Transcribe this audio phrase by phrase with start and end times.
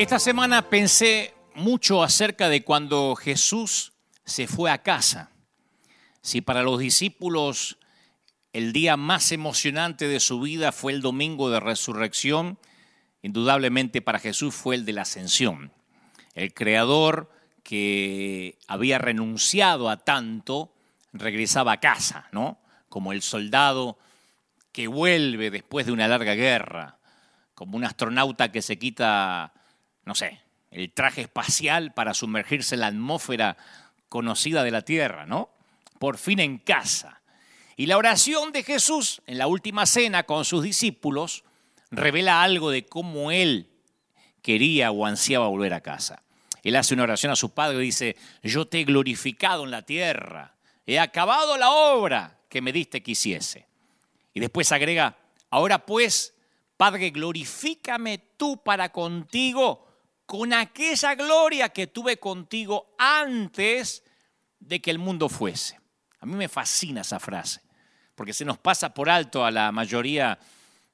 [0.00, 3.92] Esta semana pensé mucho acerca de cuando Jesús
[4.24, 5.30] se fue a casa.
[6.22, 7.76] Si para los discípulos
[8.54, 12.58] el día más emocionante de su vida fue el domingo de resurrección,
[13.20, 15.70] indudablemente para Jesús fue el de la ascensión.
[16.34, 17.30] El creador
[17.62, 20.72] que había renunciado a tanto
[21.12, 22.58] regresaba a casa, ¿no?
[22.88, 23.98] Como el soldado
[24.72, 26.96] que vuelve después de una larga guerra,
[27.54, 29.52] como un astronauta que se quita
[30.04, 30.40] no sé,
[30.70, 33.56] el traje espacial para sumergirse en la atmósfera
[34.08, 35.50] conocida de la Tierra, ¿no?
[35.98, 37.20] Por fin en casa.
[37.76, 41.44] Y la oración de Jesús en la última cena con sus discípulos
[41.90, 43.70] revela algo de cómo él
[44.42, 46.22] quería o ansiaba volver a casa.
[46.62, 49.82] Él hace una oración a su padre y dice, yo te he glorificado en la
[49.82, 50.54] tierra,
[50.86, 53.66] he acabado la obra que me diste que hiciese.
[54.34, 55.16] Y después agrega,
[55.50, 56.34] ahora pues,
[56.76, 59.86] Padre, glorifícame tú para contigo
[60.30, 64.04] con aquella gloria que tuve contigo antes
[64.60, 65.80] de que el mundo fuese.
[66.20, 67.60] A mí me fascina esa frase,
[68.14, 70.38] porque se nos pasa por alto a la mayoría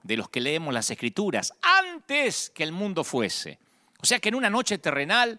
[0.03, 3.59] de los que leemos las escrituras, antes que el mundo fuese.
[4.01, 5.39] O sea que en una noche terrenal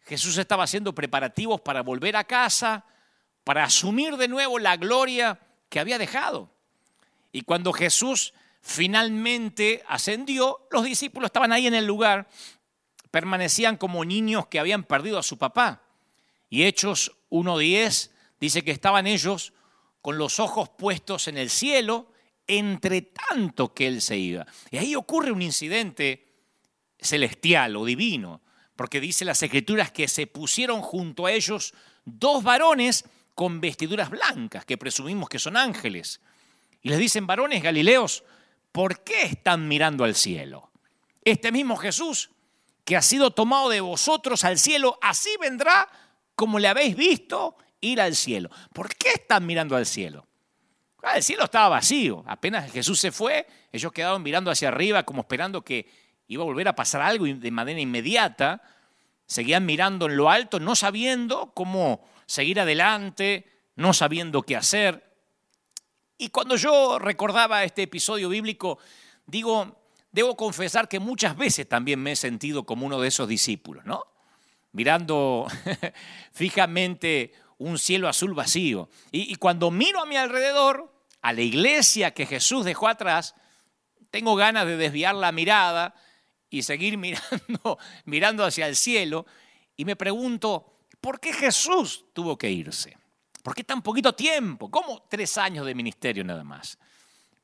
[0.00, 2.86] Jesús estaba haciendo preparativos para volver a casa,
[3.44, 6.48] para asumir de nuevo la gloria que había dejado.
[7.32, 12.28] Y cuando Jesús finalmente ascendió, los discípulos estaban ahí en el lugar
[13.10, 15.82] permanecían como niños que habían perdido a su papá.
[16.48, 19.52] Y Hechos 1.10 dice que estaban ellos
[20.00, 22.12] con los ojos puestos en el cielo,
[22.46, 24.46] entre tanto que él se iba.
[24.70, 26.26] Y ahí ocurre un incidente
[27.00, 28.40] celestial o divino,
[28.76, 33.04] porque dice las escrituras que se pusieron junto a ellos dos varones
[33.34, 36.20] con vestiduras blancas, que presumimos que son ángeles.
[36.82, 38.22] Y les dicen, varones galileos,
[38.70, 40.70] ¿por qué están mirando al cielo?
[41.24, 42.30] Este mismo Jesús
[42.86, 45.88] que ha sido tomado de vosotros al cielo, así vendrá
[46.36, 48.48] como le habéis visto ir al cielo.
[48.72, 50.24] ¿Por qué están mirando al cielo?
[51.02, 52.22] Ah, el cielo estaba vacío.
[52.28, 55.90] Apenas Jesús se fue, ellos quedaron mirando hacia arriba como esperando que
[56.28, 58.62] iba a volver a pasar algo de manera inmediata.
[59.26, 65.12] Seguían mirando en lo alto, no sabiendo cómo seguir adelante, no sabiendo qué hacer.
[66.18, 68.78] Y cuando yo recordaba este episodio bíblico,
[69.26, 69.76] digo,
[70.16, 74.02] debo confesar que muchas veces también me he sentido como uno de esos discípulos, ¿no?
[74.72, 75.46] Mirando
[76.32, 78.88] fijamente un cielo azul vacío.
[79.12, 80.90] Y, cuando miro a mi alrededor,
[81.20, 83.34] a la iglesia que Jesús dejó atrás,
[84.10, 85.94] tengo ganas de desviar la mirada
[86.48, 89.26] y seguir mirando, mirando hacia el cielo.
[89.76, 92.96] Y me pregunto, ¿por qué Jesús tuvo que irse?
[93.42, 94.70] ¿Por qué tan poquito tiempo?
[94.70, 96.78] ¿Cómo tres años de ministerio nada más?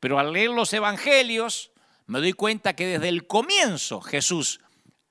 [0.01, 1.72] Pero al leer los evangelios,
[2.07, 4.61] me doy cuenta que desde el comienzo Jesús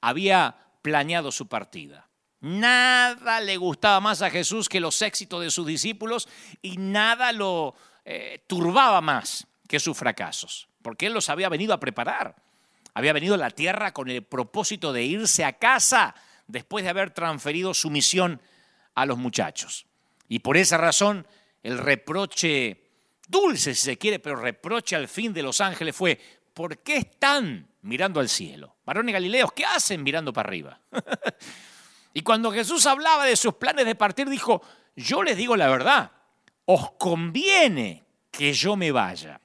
[0.02, 2.10] había planeado su partida.
[2.42, 6.28] Nada le gustaba más a Jesús que los éxitos de sus discípulos
[6.62, 11.80] y nada lo eh, turbaba más que sus fracasos, porque Él los había venido a
[11.80, 12.36] preparar.
[12.94, 16.16] Había venido a la tierra con el propósito de irse a casa
[16.48, 18.42] después de haber transferido su misión
[18.96, 19.86] a los muchachos.
[20.28, 21.28] Y por esa razón
[21.64, 22.84] el reproche
[23.28, 26.20] dulce, si se quiere, pero reproche al fin de los ángeles fue,
[26.54, 28.76] ¿por qué están mirando al cielo?
[28.86, 30.80] Varones Galileos, ¿qué hacen mirando para arriba?
[32.14, 34.62] y cuando Jesús hablaba de sus planes de partir, dijo,
[34.96, 36.12] yo les digo la verdad,
[36.66, 39.42] os conviene que yo me vaya.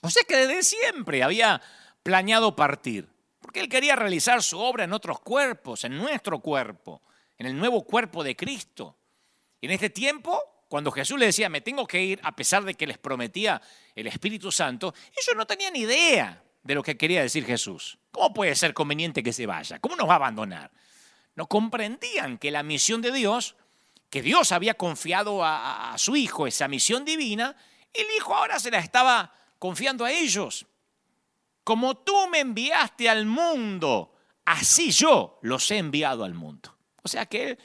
[0.00, 1.60] O sea que desde siempre había
[2.02, 3.08] planeado partir,
[3.40, 7.02] porque él quería realizar su obra en otros cuerpos, en nuestro cuerpo,
[7.38, 8.96] en el nuevo cuerpo de Cristo.
[9.60, 10.40] Y en este tiempo
[10.72, 13.60] cuando Jesús le decía, me tengo que ir, a pesar de que les prometía
[13.94, 17.98] el Espíritu Santo, ellos no tenían idea de lo que quería decir Jesús.
[18.10, 19.78] ¿Cómo puede ser conveniente que se vaya?
[19.80, 20.70] ¿Cómo nos va a abandonar?
[21.34, 23.54] No comprendían que la misión de Dios,
[24.08, 27.54] que Dios había confiado a, su Hijo, esa misión divina,
[27.92, 30.64] el Hijo ahora se la estaba confiando a ellos.
[31.64, 34.14] Como tú me enviaste al mundo,
[34.46, 36.74] así yo los he enviado al mundo.
[37.02, 37.58] O sea que Él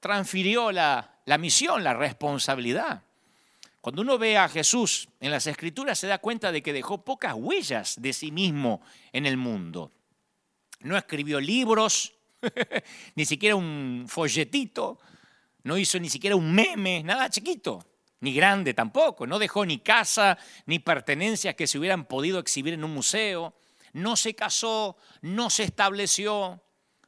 [0.00, 3.02] transfirió la, la misión, la responsabilidad.
[3.82, 7.34] Cuando uno ve a Jesús en las escrituras se da cuenta de que dejó pocas
[7.36, 8.80] huellas de sí mismo
[9.12, 9.92] en el mundo.
[10.80, 12.14] No escribió libros,
[13.14, 14.98] ni siquiera un folletito,
[15.64, 17.84] no hizo ni siquiera un meme, nada chiquito,
[18.20, 19.26] ni grande tampoco.
[19.26, 23.54] No dejó ni casa, ni pertenencias que se hubieran podido exhibir en un museo.
[23.92, 26.62] No se casó, no se estableció,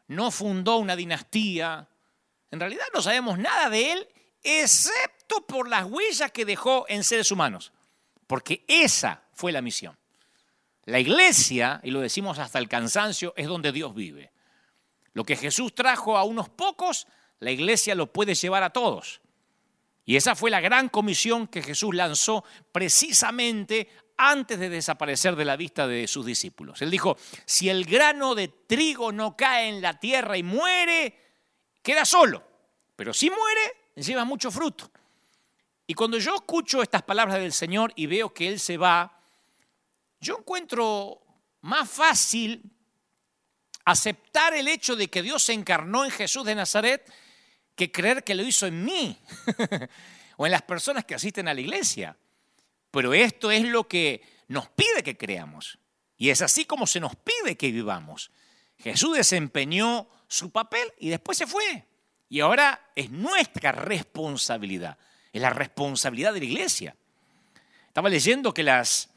[0.08, 1.88] no fundó una dinastía,
[2.50, 4.08] en realidad no sabemos nada de él,
[4.42, 7.72] excepto por las huellas que dejó en seres humanos,
[8.26, 9.96] porque esa fue la misión.
[10.84, 14.32] La iglesia, y lo decimos hasta el cansancio, es donde Dios vive.
[15.12, 17.06] Lo que Jesús trajo a unos pocos,
[17.38, 19.20] la iglesia lo puede llevar a todos.
[20.04, 25.56] Y esa fue la gran comisión que Jesús lanzó precisamente antes de desaparecer de la
[25.56, 26.82] vista de sus discípulos.
[26.82, 31.29] Él dijo, si el grano de trigo no cae en la tierra y muere,
[31.82, 32.42] queda solo.
[32.96, 34.90] Pero si muere, lleva mucho fruto.
[35.86, 39.20] Y cuando yo escucho estas palabras del Señor y veo que Él se va,
[40.20, 41.20] yo encuentro
[41.62, 42.62] más fácil
[43.84, 47.10] aceptar el hecho de que Dios se encarnó en Jesús de Nazaret
[47.74, 49.18] que creer que lo hizo en mí
[50.36, 52.16] o en las personas que asisten a la iglesia.
[52.90, 55.78] Pero esto es lo que nos pide que creamos.
[56.16, 58.30] Y es así como se nos pide que vivamos.
[58.76, 61.84] Jesús desempeñó su papel y después se fue.
[62.28, 64.96] Y ahora es nuestra responsabilidad,
[65.32, 66.96] es la responsabilidad de la iglesia.
[67.88, 69.10] Estaba leyendo que las,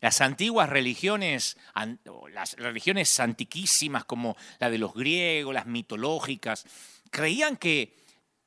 [0.00, 1.56] las antiguas religiones,
[2.32, 6.66] las religiones antiquísimas como la de los griegos, las mitológicas,
[7.10, 7.96] creían que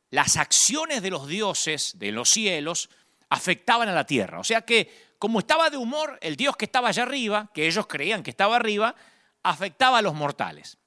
[0.10, 2.90] las acciones de los dioses de los cielos
[3.30, 4.40] afectaban a la tierra.
[4.40, 7.88] O sea que como estaba de humor el dios que estaba allá arriba, que ellos
[7.88, 8.96] creían que estaba arriba,
[9.44, 10.78] afectaba a los mortales.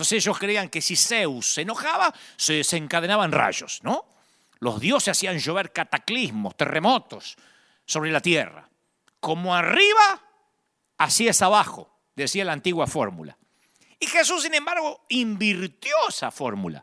[0.00, 4.06] Entonces ellos creían que si Zeus se enojaba, se desencadenaban rayos, ¿no?
[4.58, 7.36] Los dioses hacían llover cataclismos, terremotos
[7.84, 8.66] sobre la tierra.
[9.20, 10.22] Como arriba,
[10.96, 13.36] así es abajo, decía la antigua fórmula.
[13.98, 16.82] Y Jesús, sin embargo, invirtió esa fórmula.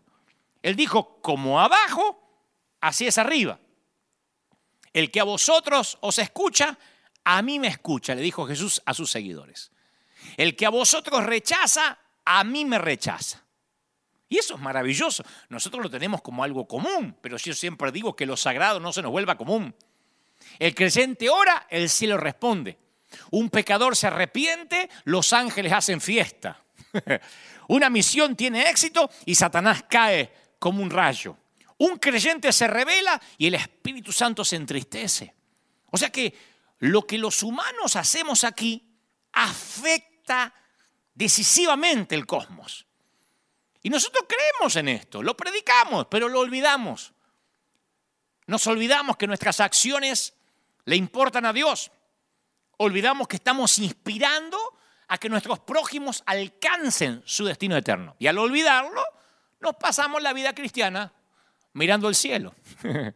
[0.61, 2.21] Él dijo, como abajo,
[2.81, 3.59] así es arriba.
[4.93, 6.77] El que a vosotros os escucha,
[7.23, 9.71] a mí me escucha, le dijo Jesús a sus seguidores.
[10.37, 11.97] El que a vosotros rechaza,
[12.29, 13.41] a mí me rechaza.
[14.27, 15.23] Y eso es maravilloso.
[15.47, 19.01] Nosotros lo tenemos como algo común, pero yo siempre digo que lo sagrado no se
[19.01, 19.73] nos vuelva común.
[20.59, 22.77] El creyente ora, el cielo responde.
[23.31, 26.61] Un pecador se arrepiente, los ángeles hacen fiesta.
[27.69, 31.37] Una misión tiene éxito y Satanás cae como un rayo.
[31.77, 35.33] Un creyente se revela y el Espíritu Santo se entristece.
[35.91, 36.33] O sea que
[36.79, 38.83] lo que los humanos hacemos aquí
[39.31, 40.53] afecta
[41.17, 42.85] decisivamente el cosmos.
[43.81, 47.13] Y nosotros creemos en esto, lo predicamos, pero lo olvidamos.
[48.45, 50.35] Nos olvidamos que nuestras acciones
[50.85, 51.91] le importan a Dios.
[52.77, 54.57] Olvidamos que estamos inspirando
[55.07, 58.15] a que nuestros prójimos alcancen su destino eterno.
[58.19, 59.03] Y al olvidarlo,
[59.59, 61.11] nos pasamos la vida cristiana
[61.73, 62.53] mirando el cielo.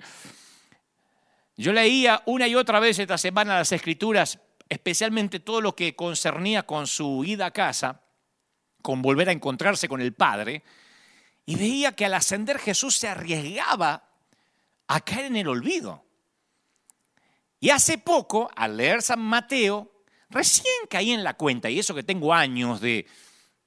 [1.55, 4.39] Yo leía una y otra vez esta semana las escrituras,
[4.71, 8.01] especialmente todo lo que concernía con su ida a casa,
[8.81, 10.63] con volver a encontrarse con el Padre,
[11.45, 14.09] y veía que al ascender Jesús se arriesgaba
[14.87, 16.05] a caer en el olvido.
[17.59, 19.91] Y hace poco, al leer San Mateo,
[20.29, 23.05] recién caí en la cuenta, y eso que tengo años de,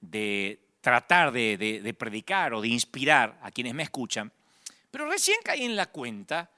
[0.01, 4.33] de tratar de, predicar o de inspirar a quienes me escuchan,
[4.91, 6.51] pero recién caí en la cuenta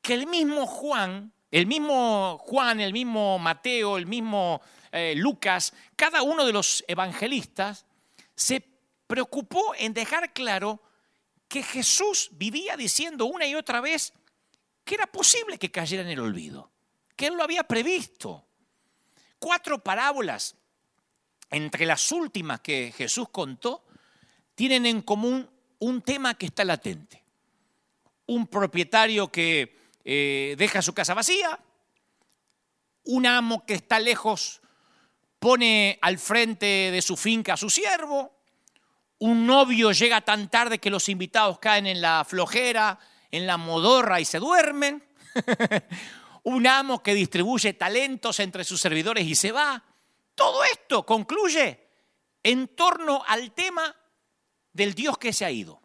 [0.00, 4.60] que el mismo Juan, el mismo Juan, el mismo Mateo, el mismo
[4.92, 7.86] eh, Lucas, cada uno de los evangelistas
[8.34, 8.64] se
[9.06, 10.80] preocupó en dejar claro
[11.48, 14.12] que Jesús vivía diciendo una y otra vez
[14.84, 16.70] que era posible que cayera en el olvido,
[17.16, 18.46] que él lo había previsto.
[19.38, 20.56] Cuatro parábolas
[21.50, 23.84] entre las últimas que Jesús contó,
[24.54, 25.48] tienen en común
[25.80, 27.22] un tema que está latente.
[28.26, 31.58] Un propietario que eh, deja su casa vacía,
[33.04, 34.60] un amo que está lejos
[35.38, 38.32] pone al frente de su finca a su siervo,
[39.18, 42.98] un novio llega tan tarde que los invitados caen en la flojera,
[43.30, 45.02] en la modorra y se duermen,
[46.42, 49.82] un amo que distribuye talentos entre sus servidores y se va,
[50.34, 51.88] todo esto concluye
[52.42, 53.94] en torno al tema
[54.72, 55.80] del Dios que se ha ido,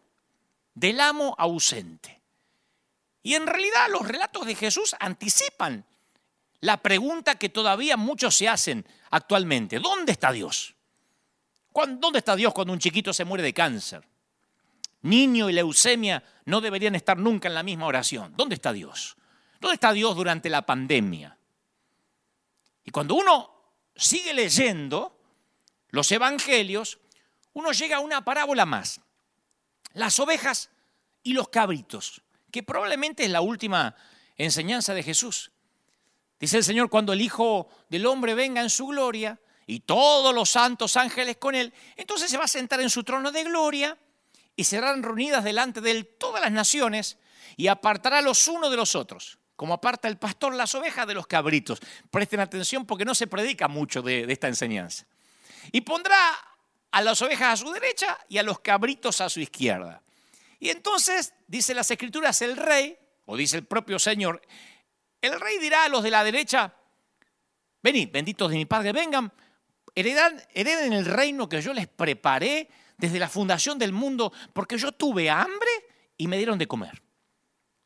[0.74, 2.15] del amo ausente.
[3.26, 5.84] Y en realidad los relatos de Jesús anticipan
[6.60, 9.80] la pregunta que todavía muchos se hacen actualmente.
[9.80, 10.76] ¿Dónde está Dios?
[11.74, 14.06] ¿Dónde está Dios cuando un chiquito se muere de cáncer?
[15.02, 18.32] Niño y leucemia no deberían estar nunca en la misma oración.
[18.36, 19.16] ¿Dónde está Dios?
[19.58, 21.36] ¿Dónde está Dios durante la pandemia?
[22.84, 23.50] Y cuando uno
[23.96, 25.18] sigue leyendo
[25.88, 27.00] los evangelios,
[27.54, 29.00] uno llega a una parábola más.
[29.94, 30.70] Las ovejas
[31.24, 32.22] y los cabritos,
[32.56, 33.94] que probablemente es la última
[34.38, 35.52] enseñanza de Jesús.
[36.40, 40.48] Dice el Señor, cuando el Hijo del Hombre venga en su gloria y todos los
[40.48, 43.98] santos ángeles con él, entonces se va a sentar en su trono de gloria
[44.56, 47.18] y serán reunidas delante de él todas las naciones
[47.58, 51.26] y apartará los unos de los otros como aparta el pastor las ovejas de los
[51.26, 51.80] cabritos.
[52.10, 55.06] Presten atención porque no se predica mucho de, esta enseñanza.
[55.72, 56.18] Y pondrá
[56.90, 60.02] a las ovejas a su derecha y a los cabritos a su izquierda.
[60.60, 64.40] Y entonces, dice las escrituras, el rey, o dice el propio Señor,
[65.20, 66.74] el rey dirá a los de la derecha,
[67.82, 69.32] venid, benditos de mi Padre, vengan,
[69.94, 74.92] heredan, hereden el reino que yo les preparé desde la fundación del mundo, porque yo
[74.92, 75.70] tuve hambre
[76.16, 77.02] y me dieron de comer.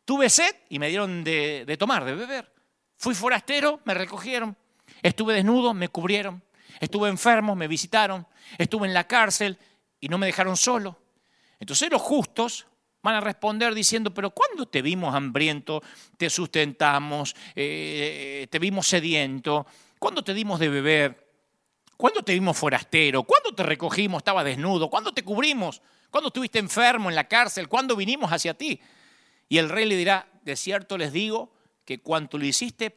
[0.05, 2.53] Tuve sed y me dieron de, de tomar, de beber.
[2.97, 4.57] Fui forastero, me recogieron.
[5.03, 6.43] Estuve desnudo, me cubrieron.
[6.81, 8.27] Estuve enfermo, me visitaron.
[8.59, 9.59] Estuve en la cárcel
[10.01, 11.01] y no me dejaron solo.
[11.59, 12.67] Entonces los justos
[13.03, 15.83] van a responder diciendo, pero ¿cuándo te vimos hambriento,
[16.17, 19.67] te sustentamos, eh, te vimos sediento?
[19.99, 21.31] ¿Cuándo te dimos de beber?
[21.97, 23.23] ¿Cuándo te vimos forastero?
[23.25, 24.89] ¿Cuándo te recogimos, estaba desnudo?
[24.89, 25.83] ¿Cuándo te cubrimos?
[26.11, 27.69] ¿Cuándo estuviste enfermo en la cárcel?
[27.69, 28.81] ¿Cuándo vinimos hacia ti?
[29.49, 31.53] Y el rey le dirá, de cierto les digo
[31.85, 32.97] que cuanto lo hiciste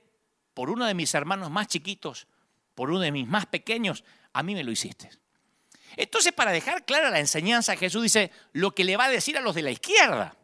[0.54, 2.28] por uno de mis hermanos más chiquitos,
[2.76, 5.10] por uno de mis más pequeños, a mí me lo hiciste.
[5.96, 9.42] Entonces, para dejar clara la enseñanza, Jesús dice lo que le va a decir a
[9.42, 10.36] los de la izquierda.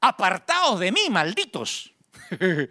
[0.00, 1.92] Apartaos de mí, malditos.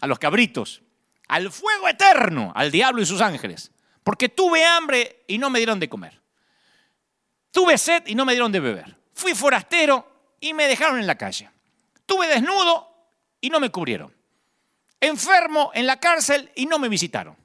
[0.00, 0.82] a los cabritos.
[1.28, 3.70] Al fuego eterno, al diablo y sus ángeles.
[4.02, 6.20] Porque tuve hambre y no me dieron de comer.
[7.50, 8.96] Tuve sed y no me dieron de beber.
[9.14, 11.50] Fui forastero y me dejaron en la calle.
[12.04, 12.94] Tuve desnudo
[13.40, 14.14] y no me cubrieron.
[15.00, 17.36] Enfermo en la cárcel y no me visitaron.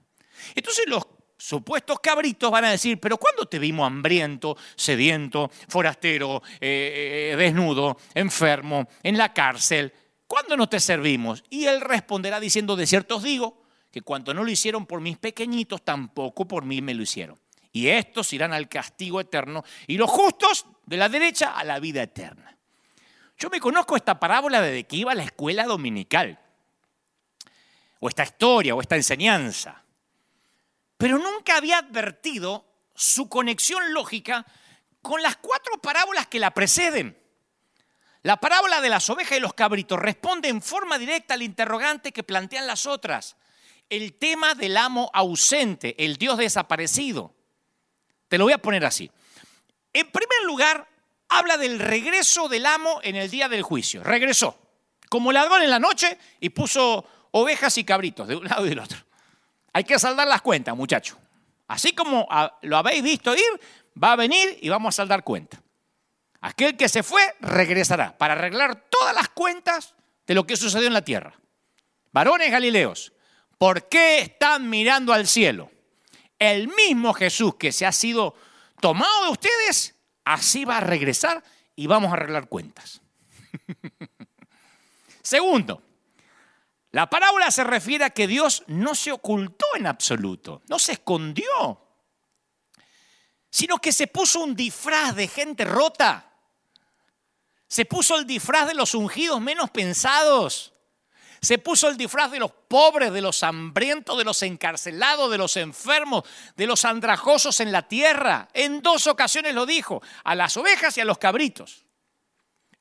[0.55, 1.05] Entonces los
[1.39, 7.97] supuestos cabritos van a decir, pero ¿cuándo te vimos hambriento, sediento, forastero, eh, eh, desnudo,
[8.13, 9.91] enfermo, en la cárcel?
[10.27, 11.43] ¿Cuándo no te servimos?
[11.49, 15.17] Y él responderá diciendo, de cierto os digo, que cuanto no lo hicieron por mis
[15.17, 17.39] pequeñitos, tampoco por mí me lo hicieron.
[17.71, 22.03] Y estos irán al castigo eterno y los justos de la derecha a la vida
[22.03, 22.57] eterna.
[23.37, 26.37] Yo me conozco esta parábola desde que iba a la escuela dominical,
[28.01, 29.83] o esta historia, o esta enseñanza
[30.99, 34.45] pero nunca había advertido su conexión lógica
[35.01, 37.17] con las cuatro parábolas que la preceden.
[38.21, 42.23] La parábola de las ovejas y los cabritos responde en forma directa al interrogante que
[42.23, 43.37] plantean las otras.
[43.89, 47.33] El tema del amo ausente, el Dios desaparecido.
[48.27, 49.09] Te lo voy a poner así.
[49.93, 50.85] En primer lugar,
[51.29, 54.03] habla del regreso del amo en el día del juicio.
[54.03, 54.59] Regresó,
[55.07, 58.79] como ladrón en la noche, y puso ovejas y cabritos de un lado y del
[58.79, 59.08] otro.
[59.73, 61.17] Hay que saldar las cuentas, muchachos.
[61.67, 62.27] Así como
[62.61, 63.61] lo habéis visto ir,
[64.01, 65.59] va a venir y vamos a saldar cuentas.
[66.41, 69.93] Aquel que se fue regresará para arreglar todas las cuentas
[70.25, 71.33] de lo que sucedió en la tierra.
[72.11, 73.13] Varones Galileos,
[73.57, 75.69] ¿por qué están mirando al cielo?
[76.39, 78.35] El mismo Jesús que se ha sido
[78.79, 81.43] tomado de ustedes, así va a regresar
[81.75, 83.01] y vamos a arreglar cuentas.
[85.21, 85.83] Segundo,
[86.91, 91.87] la parábola se refiere a que Dios no se ocultó en absoluto, no se escondió,
[93.51, 96.25] sino que se puso un disfraz de gente rota.
[97.67, 100.73] Se puso el disfraz de los ungidos menos pensados.
[101.41, 105.55] Se puso el disfraz de los pobres, de los hambrientos, de los encarcelados, de los
[105.57, 106.23] enfermos,
[106.57, 108.49] de los andrajosos en la tierra.
[108.53, 111.85] En dos ocasiones lo dijo, a las ovejas y a los cabritos.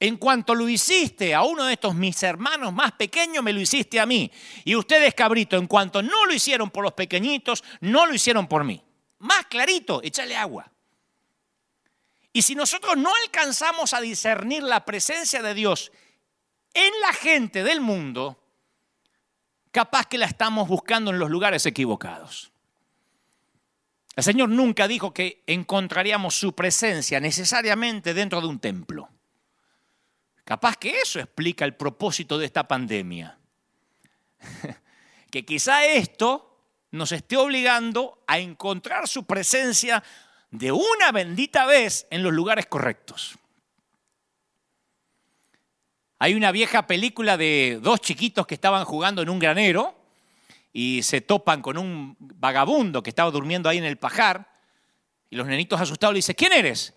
[0.01, 3.99] En cuanto lo hiciste a uno de estos mis hermanos más pequeños, me lo hiciste
[3.99, 4.31] a mí.
[4.65, 8.63] Y ustedes, cabrito, en cuanto no lo hicieron por los pequeñitos, no lo hicieron por
[8.63, 8.83] mí.
[9.19, 10.71] Más clarito, échale agua.
[12.33, 15.91] Y si nosotros no alcanzamos a discernir la presencia de Dios
[16.75, 18.41] en la gente del mundo,
[19.73, 22.53] capaz que la estamos buscando en los lugares equivocados.
[24.15, 29.09] El Señor nunca dijo que encontraríamos su presencia necesariamente dentro de un templo.
[30.49, 33.37] Capaz que eso explica el propósito de esta pandemia.
[35.31, 40.03] que quizá esto nos esté obligando a encontrar su presencia
[40.51, 43.39] de una bendita vez en los lugares correctos.
[46.19, 49.95] Hay una vieja película de dos chiquitos que estaban jugando en un granero
[50.73, 54.51] y se topan con un vagabundo que estaba durmiendo ahí en el pajar
[55.29, 56.95] y los nenitos asustados le dicen, ¿quién eres?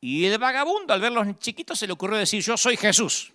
[0.00, 3.32] Y el vagabundo, al ver los chiquitos, se le ocurrió decir, yo soy Jesús.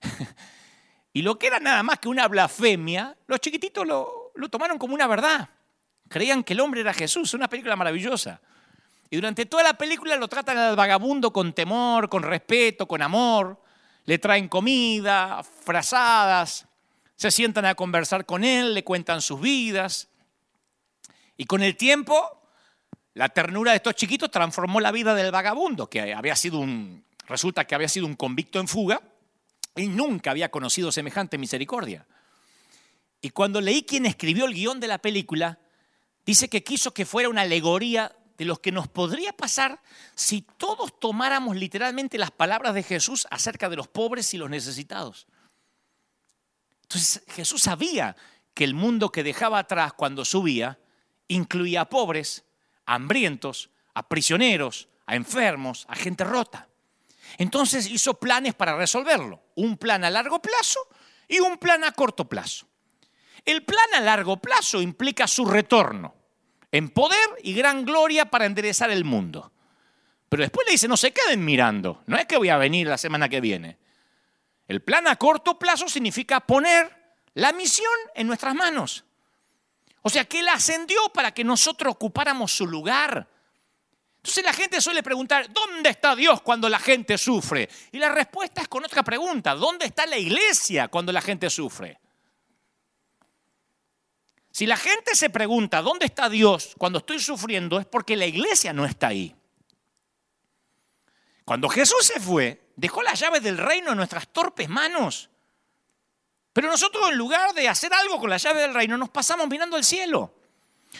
[1.12, 4.94] y lo que era nada más que una blasfemia, los chiquititos lo, lo tomaron como
[4.94, 5.48] una verdad.
[6.08, 8.40] Creían que el hombre era Jesús, una película maravillosa.
[9.08, 13.60] Y durante toda la película lo tratan al vagabundo con temor, con respeto, con amor.
[14.04, 16.66] Le traen comida, frazadas,
[17.14, 20.08] se sientan a conversar con él, le cuentan sus vidas.
[21.36, 22.41] Y con el tiempo
[23.14, 27.66] la ternura de estos chiquitos transformó la vida del vagabundo, que había sido un, resulta
[27.66, 29.02] que había sido un convicto en fuga
[29.76, 32.06] y nunca había conocido semejante misericordia.
[33.20, 35.58] Y cuando leí quién escribió el guion de la película,
[36.26, 39.80] dice que quiso que fuera una alegoría de lo que nos podría pasar
[40.14, 45.26] si todos tomáramos literalmente las palabras de Jesús acerca de los pobres y los necesitados.
[46.82, 48.16] Entonces Jesús sabía
[48.54, 50.78] que el mundo que dejaba atrás cuando subía
[51.28, 52.44] incluía a pobres,
[52.86, 56.68] a hambrientos, a prisioneros, a enfermos, a gente rota.
[57.38, 59.42] Entonces hizo planes para resolverlo.
[59.54, 60.80] Un plan a largo plazo
[61.28, 62.66] y un plan a corto plazo.
[63.44, 66.14] El plan a largo plazo implica su retorno
[66.70, 69.52] en poder y gran gloria para enderezar el mundo.
[70.28, 72.96] Pero después le dice, no se queden mirando, no es que voy a venir la
[72.96, 73.78] semana que viene.
[74.66, 79.04] El plan a corto plazo significa poner la misión en nuestras manos.
[80.02, 83.28] O sea, que Él ascendió para que nosotros ocupáramos su lugar.
[84.16, 87.68] Entonces la gente suele preguntar, ¿dónde está Dios cuando la gente sufre?
[87.90, 91.98] Y la respuesta es con otra pregunta, ¿dónde está la iglesia cuando la gente sufre?
[94.52, 97.80] Si la gente se pregunta, ¿dónde está Dios cuando estoy sufriendo?
[97.80, 99.34] Es porque la iglesia no está ahí.
[101.44, 105.30] Cuando Jesús se fue, dejó las llaves del reino en nuestras torpes manos.
[106.52, 109.76] Pero nosotros en lugar de hacer algo con la llave del reino, nos pasamos mirando
[109.76, 110.34] al cielo.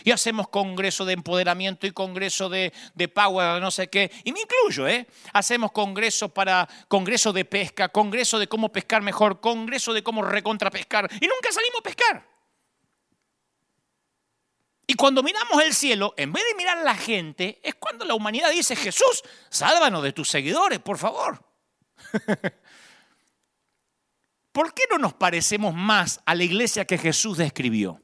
[0.05, 4.11] Y hacemos congreso de empoderamiento y congreso de, de power, no sé qué.
[4.25, 5.07] Y me incluyo, ¿eh?
[5.35, 11.11] Hacemos congreso para congreso de pesca, congreso de cómo pescar mejor, congreso de cómo recontrapescar.
[11.21, 12.33] Y nunca salimos a pescar.
[14.87, 18.15] Y cuando miramos el cielo, en vez de mirar a la gente, es cuando la
[18.15, 21.45] humanidad dice, Jesús, sálvanos de tus seguidores, por favor.
[24.53, 28.01] ¿Por qué no nos parecemos más a la iglesia que Jesús describió?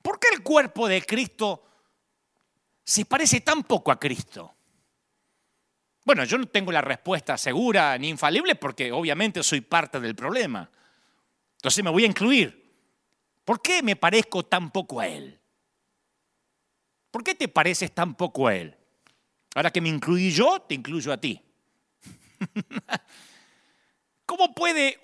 [0.00, 1.64] ¿Por qué el cuerpo de Cristo
[2.82, 4.54] se parece tan poco a Cristo?
[6.04, 10.70] Bueno, yo no tengo la respuesta segura ni infalible porque obviamente soy parte del problema.
[11.56, 12.66] Entonces me voy a incluir.
[13.44, 15.38] ¿Por qué me parezco tan poco a Él?
[17.10, 18.74] ¿Por qué te pareces tan poco a Él?
[19.54, 21.42] Ahora que me incluí yo, te incluyo a ti.
[24.28, 25.00] ¿Cómo puede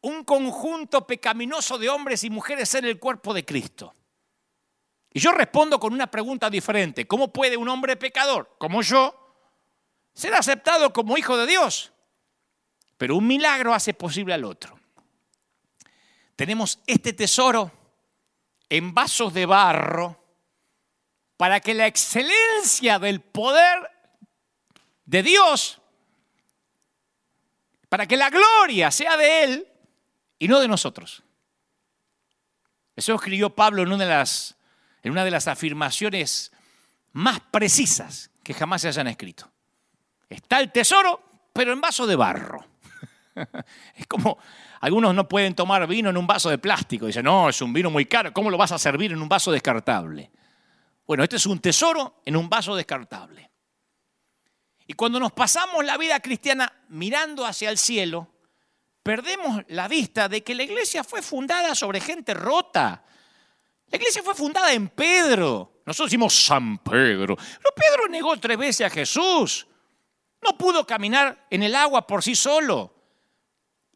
[0.00, 3.92] un conjunto pecaminoso de hombres y mujeres ser el cuerpo de Cristo?
[5.12, 7.06] Y yo respondo con una pregunta diferente.
[7.06, 9.14] ¿Cómo puede un hombre pecador como yo
[10.14, 11.92] ser aceptado como hijo de Dios?
[12.96, 14.78] Pero un milagro hace posible al otro
[16.36, 17.70] tenemos este tesoro
[18.68, 20.20] en vasos de barro
[21.36, 23.90] para que la excelencia del poder
[25.04, 25.80] de Dios,
[27.94, 29.68] para que la gloria sea de Él
[30.40, 31.22] y no de nosotros.
[32.96, 34.56] Eso escribió Pablo en una de las,
[35.04, 36.50] en una de las afirmaciones
[37.12, 39.48] más precisas que jamás se hayan escrito.
[40.28, 42.66] Está el tesoro, pero en vaso de barro.
[43.94, 44.38] es como
[44.80, 47.06] algunos no pueden tomar vino en un vaso de plástico.
[47.06, 48.32] Dicen, no, es un vino muy caro.
[48.32, 50.32] ¿Cómo lo vas a servir en un vaso descartable?
[51.06, 53.52] Bueno, este es un tesoro en un vaso descartable.
[54.86, 58.28] Y cuando nos pasamos la vida cristiana mirando hacia el cielo,
[59.02, 63.04] perdemos la vista de que la iglesia fue fundada sobre gente rota.
[63.86, 65.82] La iglesia fue fundada en Pedro.
[65.86, 67.36] Nosotros decimos San Pedro.
[67.36, 69.66] Pero Pedro negó tres veces a Jesús.
[70.42, 72.94] No pudo caminar en el agua por sí solo.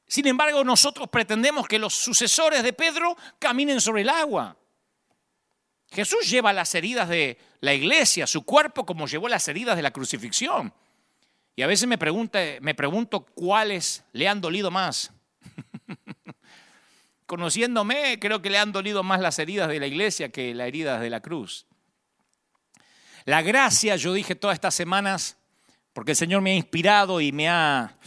[0.07, 4.57] Sin embargo, nosotros pretendemos que los sucesores de Pedro caminen sobre el agua.
[5.91, 9.91] Jesús lleva las heridas de la iglesia, su cuerpo, como llevó las heridas de la
[9.91, 10.73] crucifixión.
[11.57, 11.99] Y a veces me,
[12.61, 15.13] me pregunto cuáles le han dolido más.
[17.27, 21.01] Conociéndome, creo que le han dolido más las heridas de la iglesia que las heridas
[21.01, 21.67] de la cruz.
[23.25, 25.37] La gracia, yo dije todas estas semanas,
[25.93, 27.99] porque el Señor me ha inspirado y me ha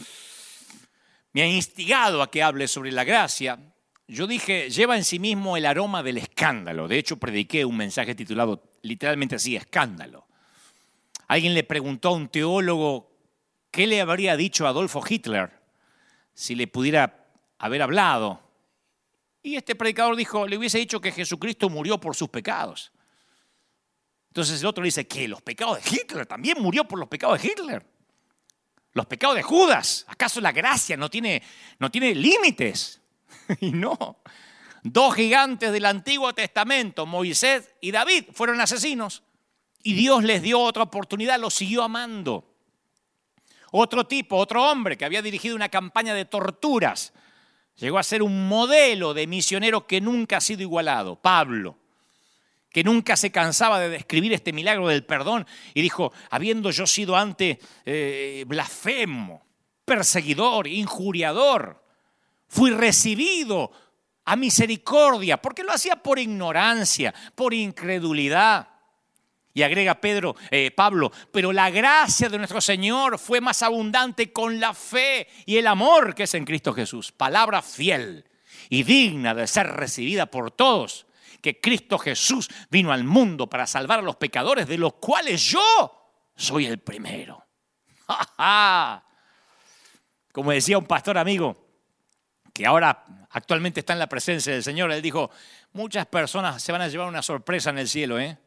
[1.32, 3.58] me ha instigado a que hable sobre la gracia,
[4.06, 6.88] yo dije, lleva en sí mismo el aroma del escándalo.
[6.88, 10.26] De hecho, prediqué un mensaje titulado literalmente así, escándalo.
[11.28, 13.10] Alguien le preguntó a un teólogo
[13.70, 15.50] qué le habría dicho Adolfo Hitler
[16.34, 17.26] si le pudiera
[17.58, 18.42] haber hablado.
[19.42, 22.92] Y este predicador dijo, le hubiese dicho que Jesucristo murió por sus pecados.
[24.28, 25.28] Entonces el otro dice, ¿qué?
[25.28, 26.26] ¿Los pecados de Hitler?
[26.26, 27.84] ¿También murió por los pecados de Hitler?
[28.92, 30.04] Los pecados de Judas.
[30.08, 31.42] ¿Acaso la gracia no tiene,
[31.78, 33.00] no tiene límites?
[33.60, 34.18] y no.
[34.82, 39.22] Dos gigantes del Antiguo Testamento, Moisés y David, fueron asesinos.
[39.82, 42.48] Y Dios les dio otra oportunidad, los siguió amando.
[43.70, 47.12] Otro tipo, otro hombre que había dirigido una campaña de torturas,
[47.76, 51.78] llegó a ser un modelo de misionero que nunca ha sido igualado, Pablo
[52.72, 57.16] que nunca se cansaba de describir este milagro del perdón, y dijo, habiendo yo sido
[57.16, 59.44] antes eh, blasfemo,
[59.84, 61.84] perseguidor, injuriador,
[62.48, 63.70] fui recibido
[64.24, 68.68] a misericordia, porque lo hacía por ignorancia, por incredulidad.
[69.54, 74.58] Y agrega Pedro, eh, Pablo, pero la gracia de nuestro Señor fue más abundante con
[74.58, 77.12] la fe y el amor que es en Cristo Jesús.
[77.12, 78.24] Palabra fiel
[78.70, 81.06] y digna de ser recibida por todos,
[81.42, 86.16] que Cristo Jesús vino al mundo para salvar a los pecadores, de los cuales yo
[86.34, 87.44] soy el primero.
[90.32, 91.71] Como decía un pastor amigo,
[92.52, 95.30] que ahora actualmente está en la presencia del Señor, él dijo,
[95.72, 98.38] muchas personas se van a llevar una sorpresa en el cielo, ¿eh?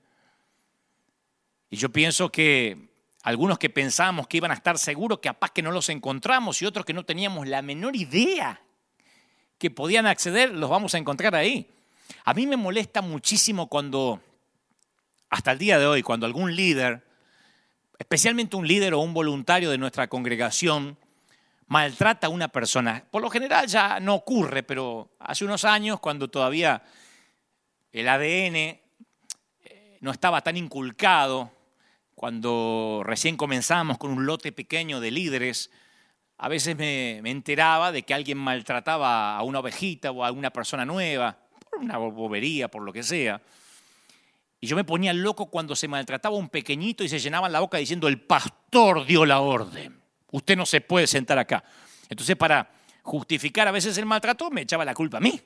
[1.70, 2.90] Y yo pienso que
[3.24, 6.86] algunos que pensábamos que iban a estar seguros, capaz que no los encontramos, y otros
[6.86, 8.62] que no teníamos la menor idea
[9.58, 11.68] que podían acceder, los vamos a encontrar ahí.
[12.24, 14.22] A mí me molesta muchísimo cuando,
[15.30, 17.04] hasta el día de hoy, cuando algún líder,
[17.98, 20.98] especialmente un líder o un voluntario de nuestra congregación,
[21.68, 23.04] maltrata a una persona.
[23.10, 26.84] Por lo general ya no ocurre, pero hace unos años, cuando todavía
[27.92, 31.52] el ADN eh, no estaba tan inculcado,
[32.16, 35.70] cuando recién comenzábamos con un lote pequeño de líderes,
[36.38, 40.86] a veces me, enteraba de que alguien maltrataba a una ovejita o a una persona
[40.86, 41.38] nueva,
[41.70, 43.42] por una bobería, por lo que sea.
[44.60, 47.60] Y yo me ponía loco cuando se maltrataba a un pequeñito y se llenaban la
[47.60, 50.02] boca diciendo, el pastor dio la orden,
[50.32, 51.64] usted no se puede sentar acá.
[52.10, 52.70] Entonces, para
[53.02, 55.42] justificar a veces el maltrato, me echaba la culpa a mí.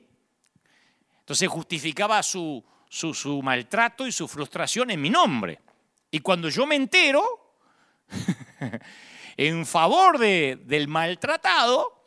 [1.20, 5.60] Entonces justificaba su, su, su maltrato y su frustración en mi nombre.
[6.10, 7.24] Y cuando yo me entero,
[9.38, 12.00] en favor de, del maltratado,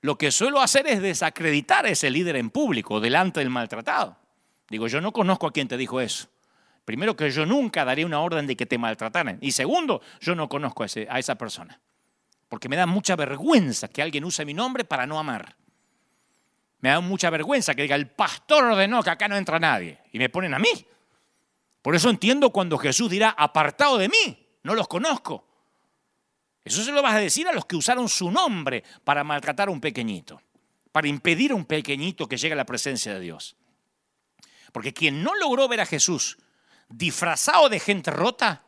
[0.00, 4.16] lo que suelo hacer es desacreditar a ese líder en público, delante del maltratado.
[4.70, 6.28] Digo, yo no conozco a quien te dijo eso.
[6.84, 9.38] Primero que yo nunca daré una orden de que te maltrataran.
[9.42, 11.80] Y segundo, yo no conozco a, a esa persona.
[12.50, 15.56] Porque me da mucha vergüenza que alguien use mi nombre para no amar.
[16.80, 20.00] Me da mucha vergüenza que diga, el pastor ordenó que acá no entra nadie.
[20.12, 20.86] Y me ponen a mí.
[21.80, 25.46] Por eso entiendo cuando Jesús dirá, apartado de mí, no los conozco.
[26.64, 29.70] Eso se lo vas a decir a los que usaron su nombre para maltratar a
[29.70, 30.42] un pequeñito,
[30.90, 33.56] para impedir a un pequeñito que llegue a la presencia de Dios.
[34.72, 36.36] Porque quien no logró ver a Jesús
[36.88, 38.64] disfrazado de gente rota,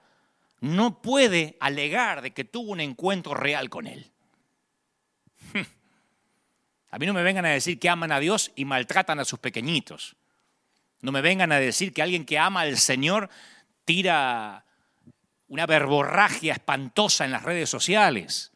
[0.62, 4.12] no puede alegar de que tuvo un encuentro real con Él.
[6.90, 9.38] A mí no me vengan a decir que aman a Dios y maltratan a sus
[9.38, 10.14] pequeñitos.
[11.00, 13.30] No me vengan a decir que alguien que ama al Señor
[13.84, 14.66] tira
[15.48, 18.52] una verborragia espantosa en las redes sociales.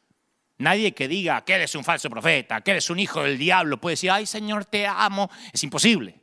[0.59, 3.95] Nadie que diga que eres un falso profeta, que eres un hijo del diablo, puede
[3.95, 5.31] decir, ay Señor, te amo.
[5.53, 6.21] Es imposible.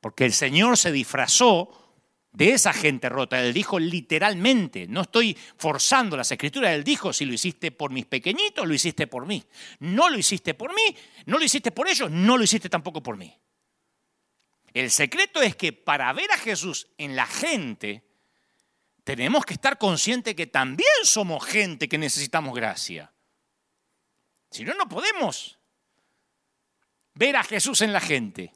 [0.00, 1.79] Porque el Señor se disfrazó
[2.32, 3.40] de esa gente rota.
[3.40, 8.06] Él dijo literalmente, no estoy forzando las escrituras, él dijo, si lo hiciste por mis
[8.06, 9.44] pequeñitos, lo hiciste por mí.
[9.80, 13.16] No lo hiciste por mí, no lo hiciste por ellos, no lo hiciste tampoco por
[13.16, 13.36] mí.
[14.72, 18.04] El secreto es que para ver a Jesús en la gente,
[19.02, 23.12] tenemos que estar conscientes que también somos gente que necesitamos gracia.
[24.50, 25.58] Si no, no podemos
[27.14, 28.52] ver a Jesús en la gente.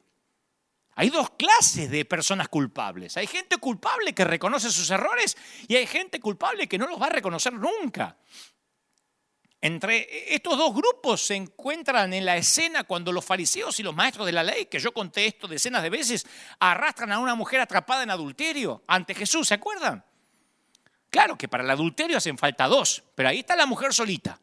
[0.95, 3.17] Hay dos clases de personas culpables.
[3.17, 5.35] Hay gente culpable que reconoce sus errores
[5.67, 8.17] y hay gente culpable que no los va a reconocer nunca.
[9.59, 14.25] Entre estos dos grupos se encuentran en la escena cuando los fariseos y los maestros
[14.25, 16.25] de la ley, que yo conté esto decenas de veces,
[16.59, 20.05] arrastran a una mujer atrapada en adulterio ante Jesús, ¿se acuerdan?
[21.09, 24.39] Claro que para el adulterio hacen falta dos, pero ahí está la mujer solita.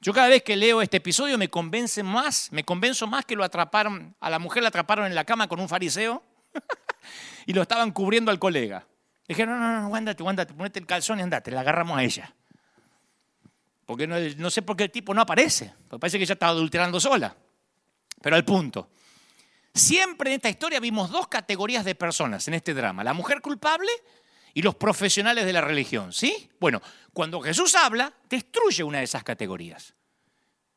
[0.00, 3.44] Yo cada vez que leo este episodio me convence más, me convenzo más que lo
[3.44, 6.22] atraparon, a la mujer la atraparon en la cama con un fariseo
[7.46, 8.86] y lo estaban cubriendo al colega.
[9.28, 12.34] Dijeron, no, no, no, ándate, ándate, ponete el calzón y andate, la agarramos a ella.
[13.90, 15.74] Porque no, sé por qué el tipo no aparece.
[15.88, 17.34] Porque parece que ella estaba adulterando sola.
[18.22, 18.88] Pero al punto.
[19.74, 23.02] Siempre en esta historia vimos dos categorías de personas en este drama.
[23.02, 23.90] La mujer culpable
[24.54, 26.12] y los profesionales de la religión.
[26.12, 26.50] ¿Sí?
[26.58, 26.80] Bueno,
[27.12, 29.94] cuando Jesús habla, destruye una de esas categorías.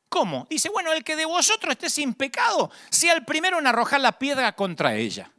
[0.09, 0.45] ¿Cómo?
[0.49, 4.19] Dice, bueno, el que de vosotros esté sin pecado, sea el primero en arrojar la
[4.19, 5.31] piedra contra ella.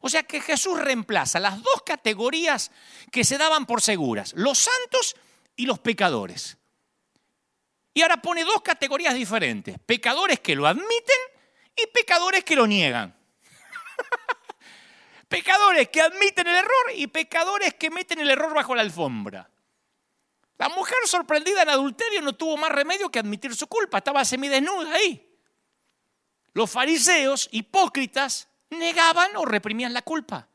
[0.00, 2.70] O sea que Jesús reemplaza las dos categorías
[3.10, 5.16] que se daban por seguras, los santos
[5.56, 6.56] y los pecadores.
[7.94, 11.16] Y ahora pone dos categorías diferentes, pecadores que lo admiten
[11.76, 13.16] y pecadores que lo niegan.
[15.28, 19.50] pecadores que admiten el error y pecadores que meten el error bajo la alfombra.
[20.58, 24.92] La mujer sorprendida en adulterio no tuvo más remedio que admitir su culpa, estaba semidesnuda
[24.94, 25.24] ahí.
[26.52, 30.48] Los fariseos, hipócritas, negaban o reprimían la culpa.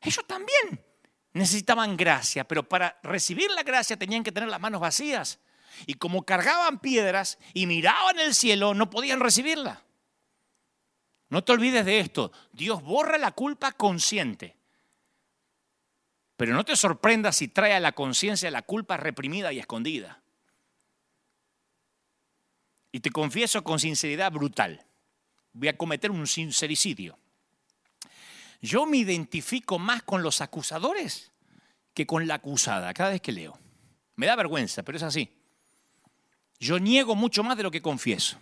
[0.00, 0.84] Ellos también
[1.32, 5.38] necesitaban gracia, pero para recibir la gracia tenían que tener las manos vacías
[5.86, 9.82] y como cargaban piedras y miraban el cielo, no podían recibirla.
[11.32, 14.54] No te olvides de esto, Dios borra la culpa consciente,
[16.36, 20.20] Pero no te sorprendas si trae a la conciencia la culpa reprimida y escondida.
[22.90, 24.84] Y te confieso con sinceridad brutal,
[25.54, 27.18] voy a cometer un sincericidio.
[28.60, 31.32] Yo me identifico más con los acusadores
[31.94, 33.58] que con la acusada cada vez que leo.
[34.16, 35.32] Me da vergüenza, pero es así.
[36.60, 38.36] Yo niego mucho más de lo que confieso.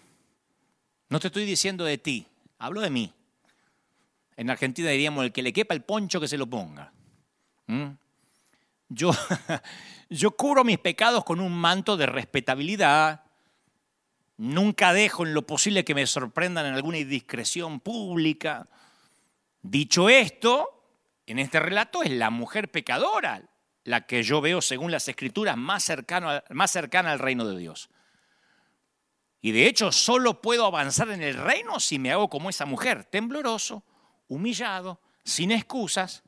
[1.09, 2.27] No te estoy diciendo de ti,
[2.61, 3.13] hablo de mí.
[4.37, 6.93] En Argentina diríamos, el que le quepa el poncho que se lo ponga.
[7.67, 7.89] ¿Mm?
[8.89, 9.11] Yo,
[10.11, 13.25] yo cubro mis pecados con un manto de respetabilidad.
[14.37, 18.67] Nunca dejo en lo posible que me sorprendan en alguna indiscreción pública.
[19.63, 20.85] Dicho esto,
[21.27, 23.43] en este relato es la mujer pecadora
[23.85, 25.91] la que yo veo, según las escrituras, más
[26.51, 27.91] más cercana al reino de Dios.
[29.41, 33.05] Y de hecho, solo puedo avanzar en el reino si me hago como esa mujer,
[33.05, 33.83] tembloroso,
[34.29, 36.23] humillado, sin excusas,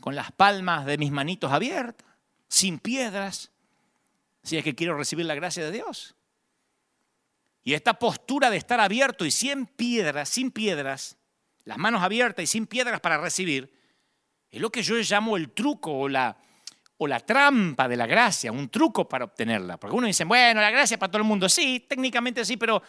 [0.00, 2.06] con las palmas de mis manitos abiertas,
[2.48, 3.52] sin piedras,
[4.42, 6.16] si es que quiero recibir la gracia de Dios.
[7.62, 11.18] Y esta postura de estar abierto y sin piedras, sin piedras,
[11.64, 13.72] las manos abiertas y sin piedras para recibir,
[14.50, 16.38] es lo que yo llamo el truco o la,
[16.98, 19.78] o la trampa de la gracia, un truco para obtenerla.
[19.78, 21.48] Porque uno dice, bueno, la gracia para todo el mundo.
[21.48, 22.82] Sí, técnicamente sí, pero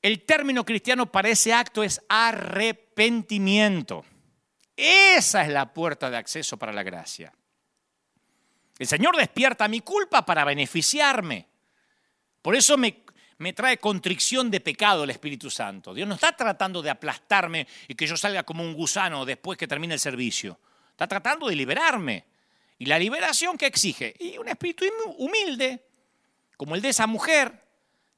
[0.00, 4.04] el término cristiano para ese acto es arrepentimiento.
[4.76, 7.32] Esa es la puerta de acceso para la gracia.
[8.78, 11.46] El Señor despierta mi culpa para beneficiarme.
[12.42, 13.04] Por eso me,
[13.38, 15.94] me trae contrición de pecado el Espíritu Santo.
[15.94, 19.68] Dios no está tratando de aplastarme y que yo salga como un gusano después que
[19.68, 20.58] termine el servicio.
[20.90, 22.24] Está tratando de liberarme.
[22.78, 24.14] ¿Y la liberación que exige?
[24.18, 24.84] Y un espíritu
[25.18, 25.86] humilde,
[26.56, 27.62] como el de esa mujer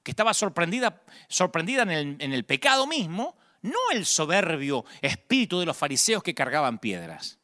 [0.03, 5.67] que estaba sorprendida, sorprendida en, el, en el pecado mismo, no el soberbio espíritu de
[5.67, 7.39] los fariseos que cargaban piedras.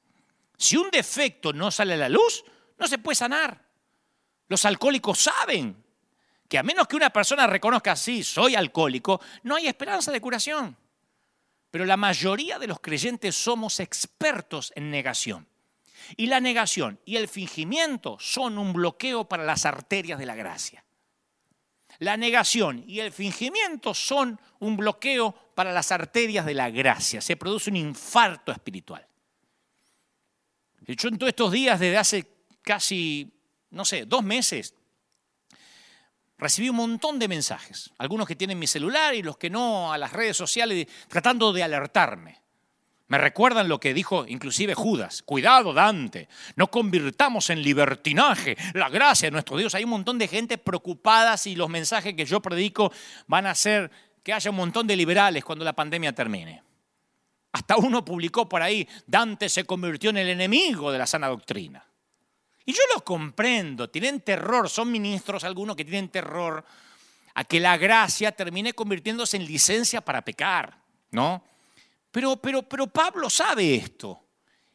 [0.57, 2.45] Si un defecto no sale a la luz,
[2.79, 3.65] no se puede sanar.
[4.49, 5.83] Los alcohólicos saben
[6.49, 10.77] que a menos que una persona reconozca, sí, soy alcohólico, no hay esperanza de curación.
[11.71, 15.49] Pero la mayoría de los creyentes somos expertos en negación.
[16.17, 20.85] Y la negación y el fingimiento son un bloqueo para las arterias de la gracia.
[21.99, 27.21] La negación y el fingimiento son un bloqueo para las arterias de la gracia.
[27.21, 29.07] Se produce un infarto espiritual.
[30.87, 32.27] Yo en todos estos días, desde hace
[32.63, 33.31] casi,
[33.71, 34.75] no sé, dos meses,
[36.39, 37.93] recibí un montón de mensajes.
[37.99, 41.63] Algunos que tienen mi celular y los que no a las redes sociales, tratando de
[41.63, 42.42] alertarme.
[43.09, 45.23] Me recuerdan lo que dijo inclusive Judas.
[45.23, 49.75] Cuidado, Dante, no convirtamos en libertinaje la gracia de nuestro Dios.
[49.75, 52.93] Hay un montón de gente preocupada si los mensajes que yo predico
[53.27, 53.91] van a hacer
[54.23, 56.63] que haya un montón de liberales cuando la pandemia termine.
[57.53, 61.85] Hasta uno publicó por ahí, Dante se convirtió en el enemigo de la sana doctrina.
[62.65, 66.65] Y yo lo comprendo, tienen terror, son ministros algunos que tienen terror
[67.35, 70.79] a que la gracia termine convirtiéndose en licencia para pecar,
[71.11, 71.45] ¿no?
[72.13, 74.23] Pero, pero, pero Pablo sabe esto.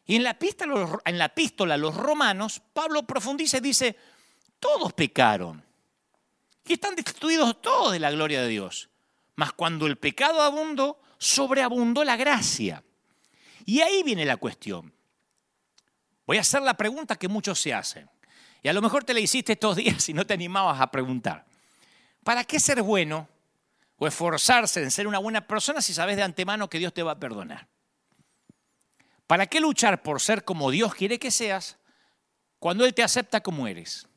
[0.05, 1.33] Y en la, epístola, en la
[1.73, 3.95] a los romanos, Pablo profundiza y dice,
[4.59, 5.63] todos pecaron.
[6.65, 8.89] Y están destituidos todos de la gloria de Dios.
[9.35, 12.83] Mas cuando el pecado abundó, sobreabundó la gracia.
[13.65, 14.93] Y ahí viene la cuestión.
[16.25, 18.09] Voy a hacer la pregunta que muchos se hacen.
[18.63, 21.45] Y a lo mejor te la hiciste estos días y no te animabas a preguntar.
[22.23, 23.29] ¿Para qué ser bueno
[23.97, 27.13] o esforzarse en ser una buena persona si sabes de antemano que Dios te va
[27.13, 27.67] a perdonar?
[29.25, 31.77] ¿Para qué luchar por ser como Dios quiere que seas
[32.59, 34.07] cuando Él te acepta como eres?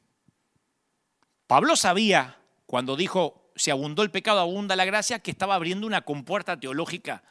[1.46, 6.02] Pablo sabía cuando dijo, si abundó el pecado, abunda la gracia, que estaba abriendo una
[6.02, 7.24] compuerta teológica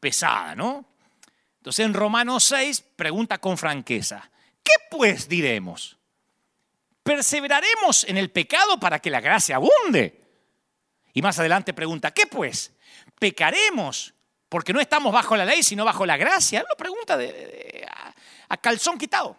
[0.00, 0.84] pesada, ¿no?
[1.58, 4.30] Entonces en Romanos 6 pregunta con franqueza,
[4.62, 5.98] ¿qué pues diremos?
[7.02, 10.27] ¿Perseveraremos en el pecado para que la gracia abunde?
[11.18, 12.70] Y más adelante pregunta, ¿qué pues?
[13.18, 14.14] ¿Pecaremos
[14.48, 16.64] porque no estamos bajo la ley, sino bajo la gracia?
[16.68, 17.18] Lo pregunta
[18.48, 19.36] a, calzón quitado.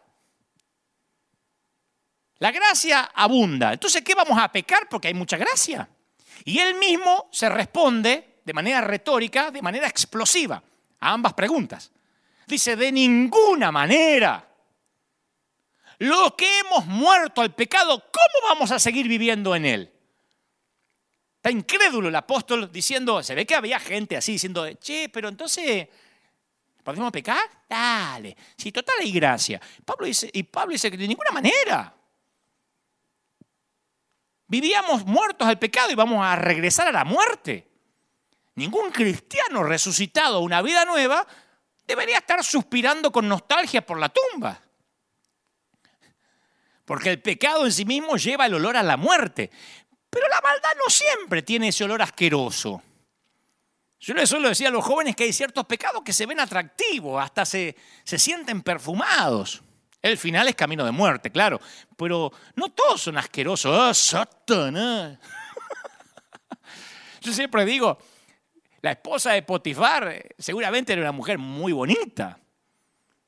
[2.39, 3.71] La gracia abunda.
[3.71, 4.89] Entonces, ¿qué vamos a pecar?
[4.89, 5.87] Porque hay mucha gracia.
[6.43, 10.61] Y él mismo se responde de manera retórica, de manera explosiva,
[10.99, 11.93] a ambas preguntas.
[12.45, 14.45] Dice, de ninguna manera.
[15.99, 19.98] Lo que hemos muerto al pecado, ¿cómo vamos a seguir viviendo en él?
[21.39, 25.87] Está incrédulo el apóstol diciendo, se ve que había gente así diciendo, che, pero entonces,
[26.83, 27.39] ¿podemos pecar?
[27.69, 29.61] Dale, si total hay gracia.
[29.85, 31.95] Pablo dice, y Pablo dice que de ninguna manera.
[34.47, 37.69] Vivíamos muertos al pecado y vamos a regresar a la muerte.
[38.55, 41.25] Ningún cristiano resucitado a una vida nueva
[41.87, 44.61] debería estar suspirando con nostalgia por la tumba.
[46.83, 49.51] Porque el pecado en sí mismo lleva el olor a la muerte.
[50.09, 52.81] Pero la maldad no siempre tiene ese olor asqueroso.
[53.99, 57.21] Yo les suelo decir a los jóvenes que hay ciertos pecados que se ven atractivos,
[57.21, 59.61] hasta se, se sienten perfumados.
[60.01, 61.59] El final es camino de muerte, claro,
[61.97, 63.77] pero no todos son asquerosos.
[63.77, 65.19] ¡Ah, Satanás!
[67.21, 67.97] Yo siempre digo,
[68.81, 72.39] la esposa de Potifar eh, seguramente era una mujer muy bonita.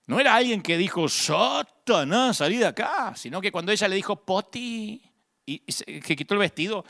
[0.08, 4.26] No era alguien que dijo, Satanás, salí de acá, sino que cuando ella le dijo,
[4.26, 5.02] Poti,
[5.46, 6.86] y que quitó el vestido,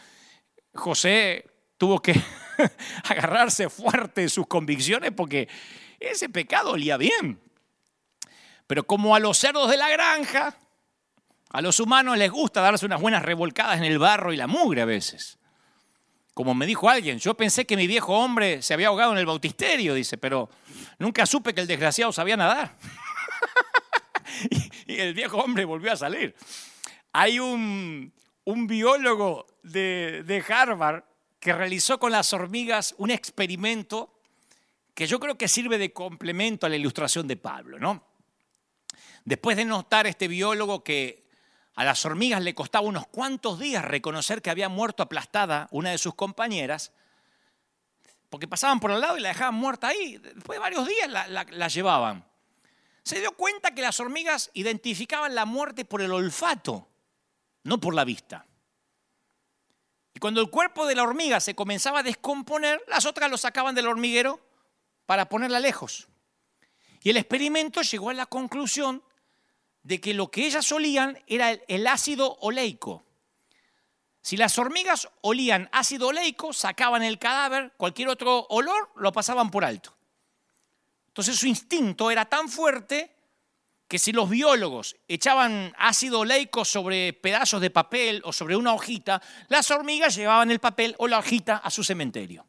[0.74, 1.46] José
[1.78, 2.14] tuvo que
[3.04, 5.48] agarrarse fuerte de sus convicciones porque
[6.00, 7.40] ese pecado olía bien.
[8.68, 10.56] Pero como a los cerdos de la granja,
[11.50, 14.82] a los humanos les gusta darse unas buenas revolcadas en el barro y la mugre
[14.82, 15.40] a veces.
[16.34, 19.26] Como me dijo alguien, yo pensé que mi viejo hombre se había ahogado en el
[19.26, 20.50] bautisterio, dice, pero
[21.00, 22.78] nunca supe que el desgraciado sabía nadar.
[24.88, 26.34] y el viejo hombre volvió a salir.
[27.12, 28.14] Hay un,
[28.46, 31.04] biólogo de, Harvard
[31.40, 34.14] que realizó con las hormigas un experimento
[34.94, 38.04] que yo creo que sirve de complemento a la ilustración de Pablo, ¿no?
[39.24, 41.24] Después de notar este biólogo que
[41.76, 45.98] a las hormigas le costaba unos cuantos días reconocer que había muerto aplastada una de
[45.98, 46.92] sus compañeras,
[48.30, 51.68] porque pasaban por al lado y la dejaban muerta ahí, después de varios días la
[51.68, 52.26] llevaban.
[53.04, 56.91] Se dio cuenta que las hormigas identificaban la muerte por el olfato,
[57.64, 58.46] no por la vista.
[60.14, 63.76] Y cuando el cuerpo de la hormiga se comenzaba a descomponer, las otras lo sacaban
[63.76, 64.40] del hormiguero
[65.06, 66.08] para ponerla lejos.
[67.02, 69.04] Y el experimento llegó a la conclusión
[69.84, 73.04] de que lo que ellas olían era el ácido oleico.
[74.22, 79.66] Si las hormigas olían ácido oleico, sacaban el cadáver, cualquier otro olor lo pasaban por
[79.66, 79.96] alto.
[81.08, 83.12] Entonces su instinto era tan fuerte
[83.92, 89.22] que si los biólogos echaban ácido oleico sobre pedazos de papel o sobre una hojita,
[89.50, 92.48] las hormigas llevaban el papel o la hojita a su cementerio.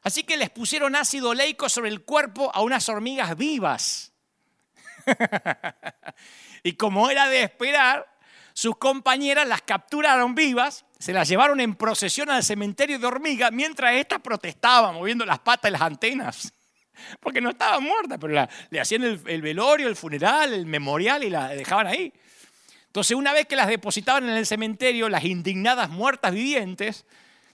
[0.00, 4.14] Así que les pusieron ácido oleico sobre el cuerpo a unas hormigas vivas.
[6.62, 8.10] y como era de esperar,
[8.54, 13.92] sus compañeras las capturaron vivas, se las llevaron en procesión al cementerio de hormigas mientras
[13.92, 16.50] éstas protestaban, moviendo las patas y las antenas.
[17.20, 21.30] Porque no estaban muertas, pero le hacían el, el, velorio, el funeral, el memorial y
[21.30, 22.12] la dejaban ahí.
[22.86, 27.04] Entonces, una vez que las depositaban en el cementerio, las indignadas muertas vivientes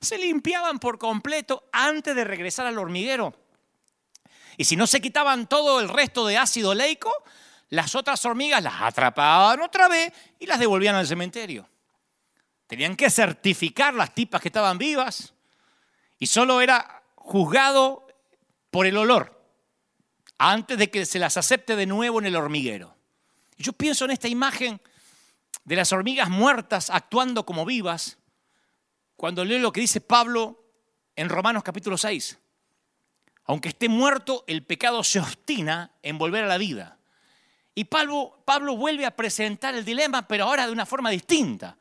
[0.00, 3.34] se limpiaban por completo antes de regresar al hormiguero.
[4.56, 7.12] Y si no se quitaban todo el resto de ácido leico,
[7.70, 11.68] las otras hormigas las atrapaban otra vez y las devolvían al cementerio.
[12.66, 15.32] Tenían que certificar las tipas que estaban vivas
[16.18, 18.06] y solo era juzgado
[18.72, 19.38] por el olor
[20.38, 22.96] antes de que se las acepte de nuevo en el hormiguero.
[23.58, 24.80] yo pienso en esta imagen
[25.62, 28.18] de las hormigas muertas actuando como vivas
[29.14, 30.64] cuando leo lo que dice Pablo
[31.14, 32.38] en Romanos capítulo 6.
[33.44, 36.98] Aunque esté muerto, el pecado se obstina en volver a la vida.
[37.74, 41.76] Y Pablo, Pablo vuelve a presentar el dilema, pero ahora de una forma distinta.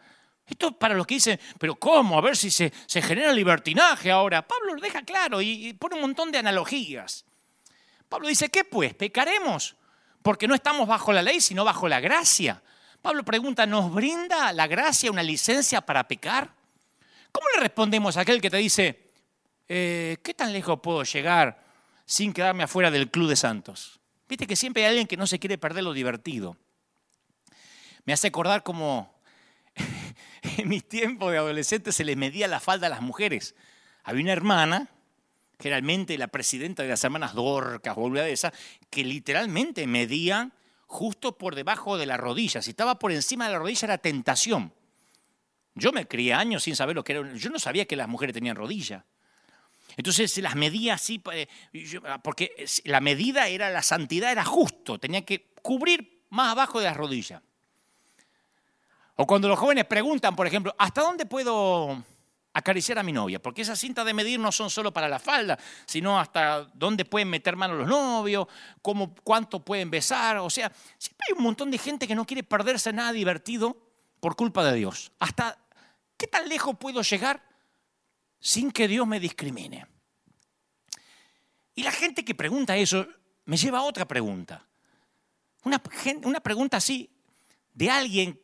[0.46, 2.18] Esto para los que dicen, pero ¿cómo?
[2.18, 4.46] A ver si se, genera libertinaje ahora.
[4.46, 7.26] Pablo lo deja claro y, y pone un montón de analogías.
[8.10, 8.94] Pablo dice, ¿qué pues?
[8.94, 9.76] ¿Pecaremos?
[10.22, 12.62] Porque no estamos bajo la ley, sino bajo la gracia.
[13.02, 16.54] Pablo pregunta, ¿nos brinda la gracia una licencia para pecar?
[17.32, 19.12] ¿Cómo le respondemos a aquel que te dice,
[19.68, 21.64] eh, ¿qué tan lejos puedo llegar
[22.06, 24.00] sin quedarme afuera del club de santos?
[24.28, 26.58] Viste que siempre hay alguien que no se quiere perder lo divertido.
[28.06, 29.14] Me hace acordar como
[30.58, 33.56] en mis tiempos de adolescente se les medía la falda a las mujeres.
[34.04, 34.90] Había una hermana,
[35.60, 38.52] generalmente la presidenta de las hermanas Dorcas o de esa,
[38.90, 40.52] que literalmente medía
[40.88, 42.62] justo por debajo de la rodilla.
[42.62, 44.74] Si estaba por encima de la rodilla era tentación.
[45.76, 47.34] Yo me crié años sin saber lo que era.
[47.34, 49.06] Yo no sabía que las mujeres tenían rodilla.
[49.98, 51.48] Entonces se las medía así, eh,
[52.06, 56.86] ah, porque la medida era, la santidad era justo, tenía que cubrir más abajo de
[56.86, 57.42] las rodillas.
[59.22, 62.04] O cuando los jóvenes preguntan, por ejemplo, ¿hasta dónde puedo
[62.54, 63.40] acariciar a mi novia?
[63.40, 67.30] Porque esas cintas de medir no son solo para la falda, sino hasta dónde pueden
[67.30, 68.48] meter mano los novios,
[68.82, 70.38] cómo, cuánto pueden besar.
[70.38, 73.78] O sea, siempre hay un montón de gente que no quiere perderse nada divertido
[74.20, 75.12] por culpa de Dios.
[75.20, 75.56] ¿Hasta
[76.18, 77.48] qué tan lejos puedo llegar
[78.40, 79.86] sin que Dios me discrimine?
[81.76, 83.06] Y la gente que pregunta eso
[83.46, 84.66] me lleva a otra pregunta.
[85.64, 85.80] Una,
[86.24, 87.08] una pregunta así
[87.72, 88.41] de alguien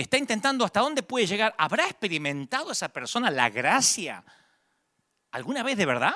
[0.00, 1.54] está intentando hasta dónde puede llegar.
[1.58, 4.24] ¿Habrá experimentado esa persona la gracia
[5.30, 6.14] alguna vez de verdad?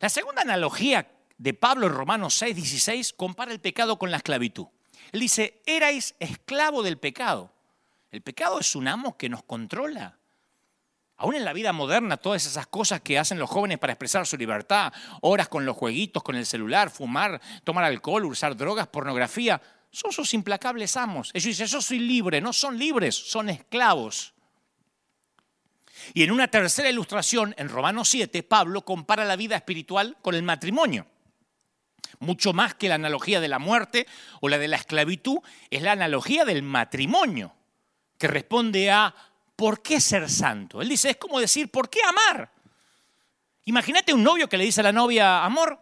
[0.00, 4.66] La segunda analogía de Pablo en Romanos 6, 16 compara el pecado con la esclavitud.
[5.12, 7.52] Él dice, erais esclavo del pecado.
[8.10, 10.18] El pecado es un amo que nos controla.
[11.16, 14.36] Aún en la vida moderna, todas esas cosas que hacen los jóvenes para expresar su
[14.36, 19.60] libertad, horas con los jueguitos, con el celular, fumar, tomar alcohol, usar drogas, pornografía,
[19.94, 21.30] son sus implacables amos.
[21.32, 24.34] Ellos dicen, yo soy libre, no son libres, son esclavos.
[26.12, 30.42] Y en una tercera ilustración, en Romanos 7, Pablo compara la vida espiritual con el
[30.42, 31.06] matrimonio.
[32.18, 34.06] Mucho más que la analogía de la muerte
[34.40, 35.38] o la de la esclavitud,
[35.70, 37.54] es la analogía del matrimonio,
[38.18, 39.14] que responde a
[39.56, 40.82] ¿por qué ser santo?
[40.82, 42.52] Él dice, es como decir, ¿por qué amar?
[43.64, 45.78] Imagínate un novio que le dice a la novia, amor,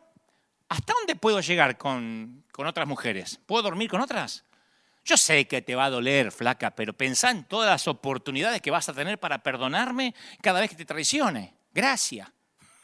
[0.69, 3.41] ¿hasta dónde puedo llegar con, con otras mujeres?
[3.47, 4.45] ¿Puedo dormir con otras?
[5.05, 8.71] Yo sé que te va a doler, flaca, pero pensá en todas las oportunidades que
[8.71, 11.57] vas a tener para perdonarme cada vez que te traicione.
[11.75, 12.31] Gracias.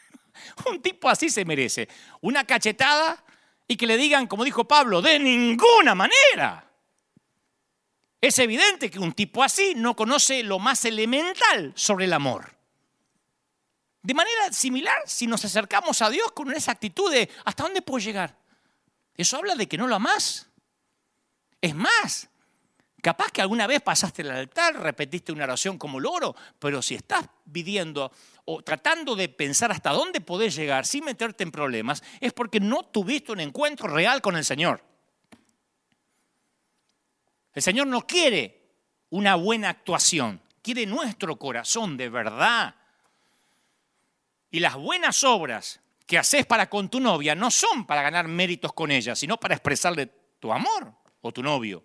[0.68, 1.88] Un tipo así se merece.
[2.20, 3.22] Una cachetada
[3.68, 6.64] y que le digan, como dijo Pablo, de ninguna manera.
[8.20, 12.56] Es evidente que un tipo así no conoce lo más elemental sobre el amor.
[14.02, 17.98] De manera similar, si nos acercamos a Dios con esa actitud de ¿hasta dónde puedo
[17.98, 18.36] llegar?
[19.18, 20.48] Eso habla de que no lo amás.
[21.60, 22.30] Es más,
[23.02, 27.28] capaz que alguna vez pasaste el altar, repetiste una oración como loro, pero si estás
[27.52, 28.12] pidiendo
[28.44, 32.84] o tratando de pensar hasta dónde podés llegar sin meterte en problemas, es porque no
[32.84, 34.84] tuviste un encuentro real con el Señor.
[37.52, 38.70] El Señor no quiere
[39.10, 42.76] una buena actuación, quiere nuestro corazón de verdad.
[44.52, 48.72] Y las buenas obras que haces para con tu novia no son para ganar méritos
[48.72, 50.06] con ella, sino para expresarle
[50.40, 50.90] tu amor
[51.20, 51.84] o tu novio.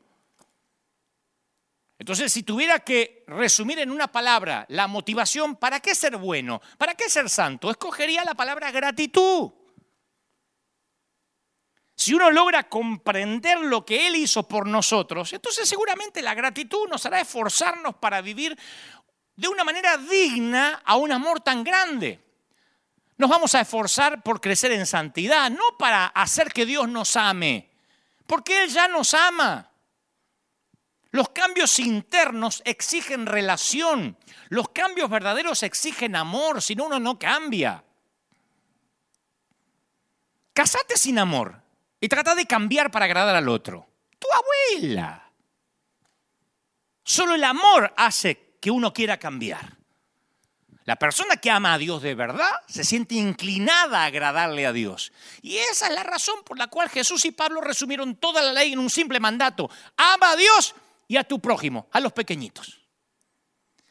[1.99, 6.61] Entonces, si tuviera que resumir en una palabra la motivación, ¿para qué ser bueno?
[6.77, 7.69] ¿Para qué ser santo?
[7.69, 9.51] Escogería la palabra gratitud.
[11.93, 17.05] Si uno logra comprender lo que Él hizo por nosotros, entonces seguramente la gratitud nos
[17.05, 18.57] hará esforzarnos para vivir
[19.35, 22.23] de una manera digna a un amor tan grande.
[23.23, 27.69] Nos vamos a esforzar por crecer en santidad, no para hacer que Dios nos ame,
[28.27, 29.71] porque Él ya nos ama.
[31.11, 34.17] Los cambios internos exigen relación.
[34.49, 37.85] Los cambios verdaderos exigen amor, si no uno no cambia.
[40.51, 41.61] Casate sin amor
[42.01, 43.87] y trata de cambiar para agradar al otro.
[44.19, 44.27] Tu
[44.81, 45.31] abuela.
[47.05, 49.77] Solo el amor hace que uno quiera cambiar.
[50.85, 55.13] La persona que ama a Dios de verdad se siente inclinada a agradarle a Dios.
[55.41, 58.73] Y esa es la razón por la cual Jesús y Pablo resumieron toda la ley
[58.73, 59.69] en un simple mandato.
[59.95, 60.75] Ama a Dios
[61.07, 62.81] y a tu prójimo, a los pequeñitos.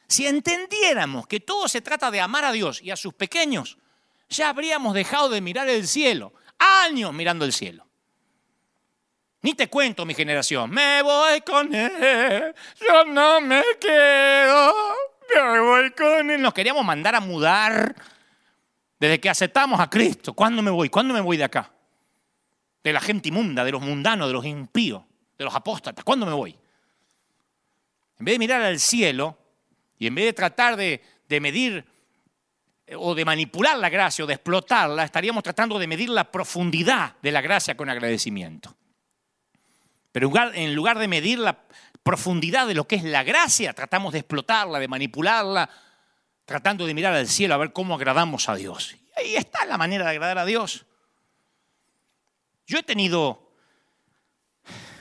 [0.07, 3.79] Si entendiéramos que todo se trata de amar a Dios y a sus pequeños,
[4.29, 7.87] ya habríamos dejado de mirar el cielo, años mirando el cielo.
[9.41, 10.71] Ni te cuento mi generación.
[10.71, 12.55] Me voy con él.
[12.79, 14.75] Yo no me quedo.
[15.35, 16.41] Voy con él.
[16.41, 17.95] Nos queríamos mandar a mudar
[18.99, 20.35] desde que aceptamos a Cristo.
[20.35, 20.89] ¿Cuándo me voy?
[20.89, 21.73] ¿Cuándo me voy de acá?
[22.85, 25.03] De la gente inmunda, de los mundanos, de los impíos,
[25.39, 26.05] de los apóstatas.
[26.05, 26.57] ¿Cuándo me voy?
[28.19, 29.39] En vez de mirar al cielo
[29.99, 31.85] y en vez de tratar de, de medir
[32.87, 37.17] eh, o de manipular la gracia o de explotarla, estaríamos tratando de medir la profundidad
[37.23, 38.77] de la gracia con agradecimiento.
[40.13, 41.59] Pero en lugar de medir la
[42.03, 45.69] profundidad de lo que es la gracia, tratamos de explotarla, de manipularla,
[46.45, 48.95] tratando de mirar al cielo a ver cómo agradamos a Dios.
[48.95, 50.87] Y ahí está la manera de agradar a Dios.
[52.67, 53.53] Yo he tenido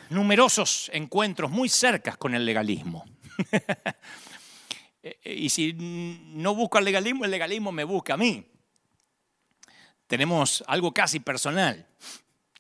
[0.09, 3.05] numerosos encuentros muy cercas con el legalismo.
[5.23, 8.47] y si no busco el legalismo, el legalismo me busca a mí.
[10.07, 11.87] Tenemos algo casi personal.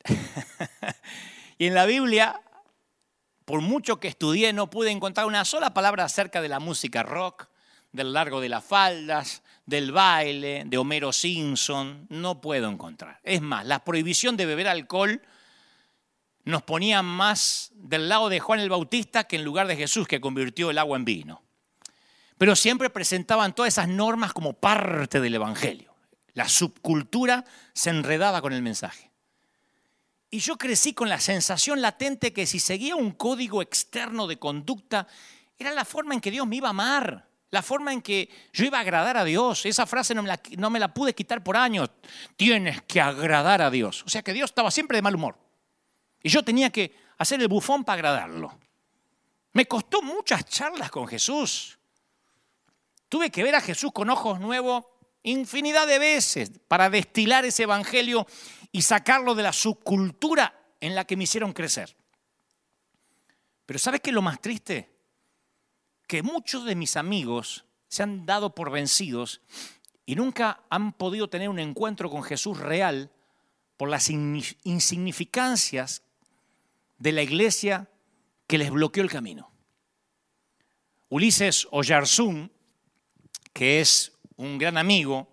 [1.61, 2.41] Y en la Biblia,
[3.51, 7.49] por mucho que estudié, no pude encontrar una sola palabra acerca de la música rock,
[7.91, 12.07] del largo de las faldas, del baile, de Homero Simpson.
[12.07, 13.19] No puedo encontrar.
[13.23, 15.21] Es más, la prohibición de beber alcohol
[16.45, 20.21] nos ponía más del lado de Juan el Bautista que en lugar de Jesús que
[20.21, 21.43] convirtió el agua en vino.
[22.37, 25.93] Pero siempre presentaban todas esas normas como parte del Evangelio.
[26.31, 27.43] La subcultura
[27.73, 29.10] se enredaba con el mensaje.
[30.33, 35.05] Y yo crecí con la sensación latente que si seguía un código externo de conducta,
[35.59, 38.63] era la forma en que Dios me iba a amar, la forma en que yo
[38.63, 39.65] iba a agradar a Dios.
[39.65, 41.89] Esa frase no me la, no me la pude quitar por años.
[42.37, 44.03] Tienes que agradar a Dios.
[44.05, 45.37] O sea que Dios estaba siempre de mal humor.
[46.23, 48.57] Y yo tenía que hacer el bufón para agradarlo.
[49.51, 51.77] Me costó muchas charlas con Jesús.
[53.09, 54.85] Tuve que ver a Jesús con ojos nuevos
[55.23, 58.25] infinidad de veces para destilar ese evangelio
[58.71, 61.95] y sacarlo de la subcultura en la que me hicieron crecer.
[63.65, 64.89] Pero ¿sabes qué es lo más triste?
[66.07, 69.41] Que muchos de mis amigos se han dado por vencidos
[70.05, 73.11] y nunca han podido tener un encuentro con Jesús real
[73.77, 76.03] por las insignificancias
[76.97, 77.89] de la iglesia
[78.47, 79.51] que les bloqueó el camino.
[81.09, 82.51] Ulises Oyarzún,
[83.53, 85.30] que es un gran amigo,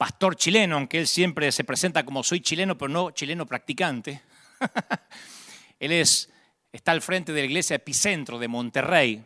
[0.00, 4.22] pastor chileno, aunque él siempre se presenta como soy chileno, pero no chileno practicante.
[5.78, 6.30] él es,
[6.72, 9.22] está al frente de la iglesia Epicentro de Monterrey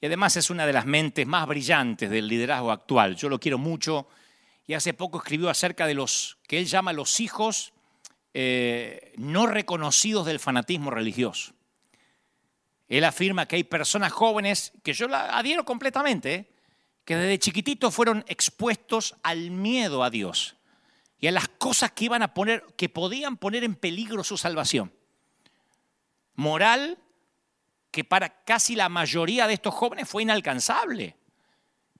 [0.00, 3.16] y además es una de las mentes más brillantes del liderazgo actual.
[3.16, 4.06] Yo lo quiero mucho
[4.64, 7.72] y hace poco escribió acerca de los que él llama los hijos
[8.32, 11.52] eh, no reconocidos del fanatismo religioso.
[12.86, 16.55] Él afirma que hay personas jóvenes, que yo la adhiero completamente, ¿eh?
[17.06, 20.56] Que desde chiquititos fueron expuestos al miedo a Dios
[21.18, 24.92] y a las cosas que iban a poner, que podían poner en peligro su salvación.
[26.34, 26.98] Moral
[27.92, 31.16] que para casi la mayoría de estos jóvenes fue inalcanzable.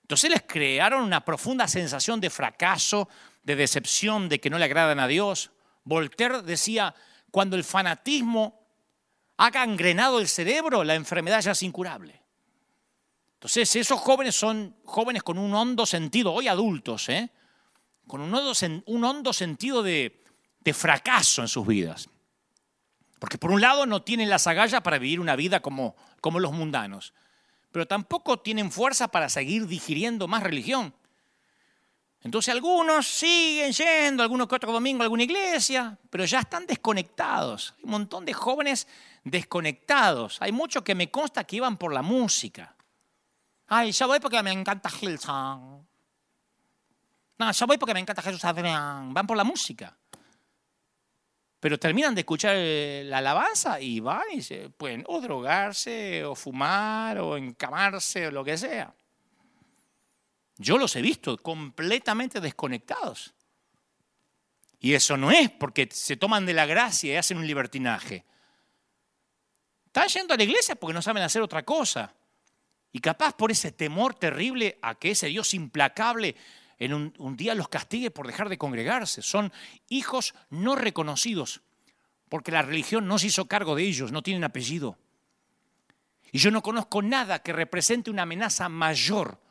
[0.03, 3.09] Entonces les crearon una profunda sensación de fracaso,
[3.45, 5.53] de decepción, de que no le agradan a Dios.
[5.85, 6.95] Voltaire decía,
[7.31, 8.61] cuando el fanatismo
[9.37, 12.26] ha gangrenado el cerebro, la enfermedad ya es incurable.
[13.37, 17.31] Entonces, esos jóvenes son jóvenes con un hondo sentido, hoy adultos, ¿eh?
[18.07, 20.25] con un hondo, sentido de,
[20.61, 22.09] de, fracaso en sus vidas.
[23.19, 26.53] Porque por un lado no tienen las agallas para vivir una vida como, como los
[26.53, 27.13] mundanos,
[27.73, 30.95] pero tampoco tienen fuerza para seguir digiriendo más religión.
[32.23, 37.75] Entonces algunos siguen yendo, algunos que otro domingo a alguna iglesia, pero ya están desconectados.
[37.77, 38.89] Hay un montón de jóvenes
[39.25, 40.39] desconectados.
[40.41, 42.76] Hay muchos que me consta que iban por la música.
[43.69, 45.87] Ay, ya voy porque me encanta Hillsong.
[47.39, 49.13] No, ya voy porque me encanta Jesús Adrián.
[49.13, 49.97] Van por la música.
[51.59, 56.35] Pero terminan de escuchar eh, la alabanza y van y se pueden o drogarse, o
[56.35, 58.95] fumar, o encamarse, o lo que sea.
[60.59, 63.35] Yo los he visto completamente desconectados.
[64.79, 68.25] Y eso no es porque se toman de la gracia y hacen un libertinaje.
[69.87, 72.15] Están yendo a la iglesia porque no saben hacer otra cosa.
[72.97, 76.35] Y capaz por ese temor terrible a que ese Dios implacable
[76.79, 79.21] en un, día los castigue por dejar de congregarse.
[79.21, 79.53] Son
[79.91, 81.61] hijos no reconocidos
[82.31, 84.97] porque la religión no se hizo cargo de ellos, no tienen apellido.
[86.33, 89.43] Y yo no conozco nada que represente una amenaza mayor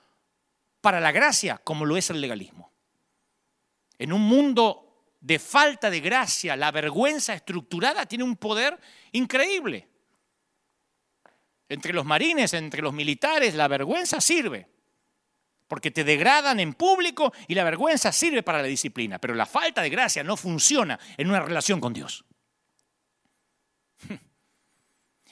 [0.81, 2.71] para la gracia como lo es el legalismo.
[3.99, 8.79] En un mundo de falta de gracia, la vergüenza estructurada tiene un poder
[9.11, 9.87] increíble.
[11.75, 14.65] Entre los marines, entre los militares, la vergüenza sirve.
[15.67, 19.19] Porque te degradan en público y la vergüenza sirve para la disciplina.
[19.19, 22.23] Pero la falta de gracia no funciona en una relación con Dios.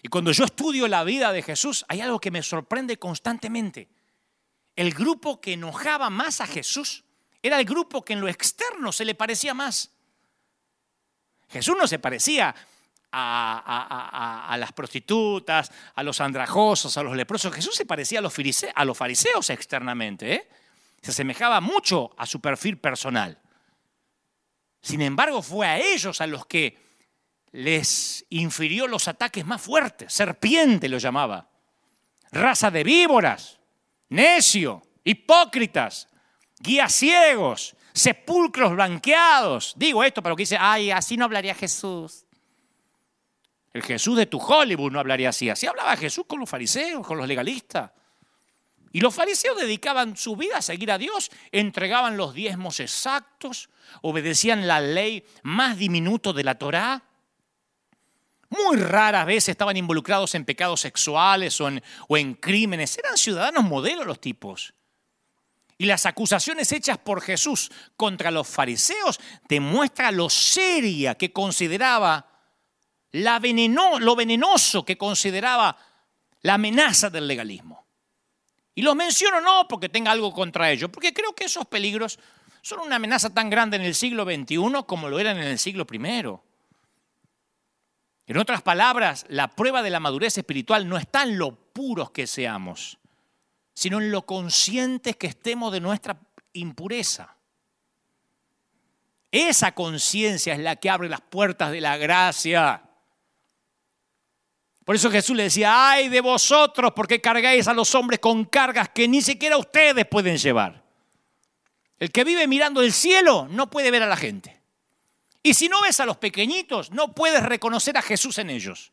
[0.05, 3.87] Y cuando yo estudio la vida de Jesús, hay algo que me sorprende constantemente.
[4.75, 7.05] El grupo que enojaba más a Jesús
[7.41, 9.91] era el grupo que en lo externo se le parecía más.
[11.47, 12.53] Jesús no se parecía
[13.15, 17.53] a, las prostitutas, a los andrajosos, a los leprosos.
[17.53, 20.33] Jesús se parecía a los, fariseos externamente.
[20.33, 20.47] ¿eh?
[21.01, 23.39] Se asemejaba mucho a su perfil personal.
[24.81, 26.77] Sin embargo, fue a ellos a los que
[27.51, 30.11] les infirió los ataques más fuertes.
[30.11, 31.49] Serpiente lo llamaba.
[32.31, 33.59] Raza de víboras,
[34.09, 36.07] necio, hipócritas,
[36.59, 39.73] guías ciegos, sepulcros blanqueados.
[39.77, 42.25] Digo esto para que dice, ay, así no hablaría Jesús.
[43.73, 45.49] El Jesús de tu Hollywood no hablaría así.
[45.49, 47.91] Así hablaba Jesús con los fariseos, con los legalistas.
[48.91, 53.71] Y los fariseos dedicaban su vida a seguir a Dios, entregaban los diezmos exactos,
[54.03, 57.03] obedecían la ley más diminuto de la Torá.
[58.49, 61.69] Muy raras veces estaban involucrados en pecados sexuales o
[62.17, 62.95] en, crímenes.
[62.99, 64.75] Eran ciudadanos modelos los tipos.
[65.79, 69.19] Y las acusaciones hechas por Jesús contra los fariseos
[69.49, 72.32] demuestran lo seria que consideraba
[73.13, 75.77] lo venenoso que consideraba
[76.41, 77.85] la amenaza del legalismo.
[78.75, 82.19] Y lo menciono no porque tenga algo contra ellos, porque creo que esos peligros
[82.61, 85.85] son una amenaza tan grande en el siglo XXI como lo eran en el siglo
[85.91, 85.97] I.
[88.25, 92.25] En otras palabras, la prueba de la madurez espiritual no está en lo puros que
[92.25, 92.97] seamos,
[93.73, 96.19] sino en lo conscientes que estemos de nuestra
[96.53, 97.35] impureza.
[99.29, 102.83] Esa conciencia es la que abre las puertas de la gracia.
[104.85, 108.89] Por eso Jesús le decía, ay de vosotros porque cargáis a los hombres con cargas
[108.89, 110.83] que ni siquiera ustedes pueden llevar.
[111.99, 114.61] El que vive mirando el cielo no puede ver a la gente.
[115.41, 118.91] Y si no ves a los pequeñitos, no puedes reconocer a Jesús en ellos.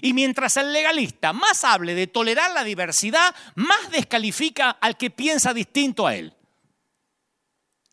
[0.00, 5.52] Y mientras el legalista más hable de tolerar la diversidad, más descalifica al que piensa
[5.52, 6.34] distinto a él.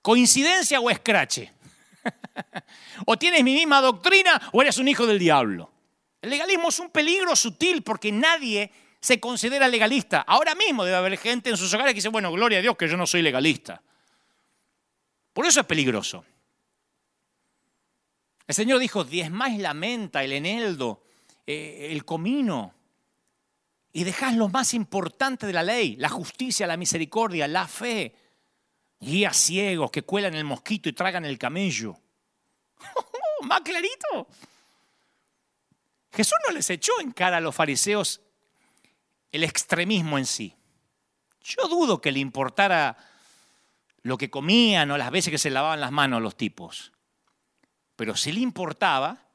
[0.01, 1.51] ¿Coincidencia o escrache?
[3.05, 5.71] o tienes mi misma doctrina o eres un hijo del diablo.
[6.21, 10.21] El legalismo es un peligro sutil porque nadie se considera legalista.
[10.21, 12.87] Ahora mismo debe haber gente en sus hogares que dice, bueno, gloria a Dios que
[12.87, 13.81] yo no soy legalista.
[15.33, 16.25] Por eso es peligroso.
[18.45, 21.03] El Señor dijo, diezmáis la menta, el eneldo,
[21.45, 22.73] eh, el comino,
[23.93, 28.15] y dejás lo más importante de la ley, la justicia, la misericordia, la fe.
[28.99, 31.97] Guías ciegos que cuelan el mosquito y tragan el camello.
[33.43, 34.27] más clarito.
[36.11, 38.21] Jesús no les echó en cara a los fariseos
[39.31, 40.55] el extremismo en sí.
[41.41, 42.97] Yo dudo que le importara
[44.01, 46.91] lo que comían o las veces que se lavaban las manos a los tipos.
[47.95, 49.25] Pero sí le importaba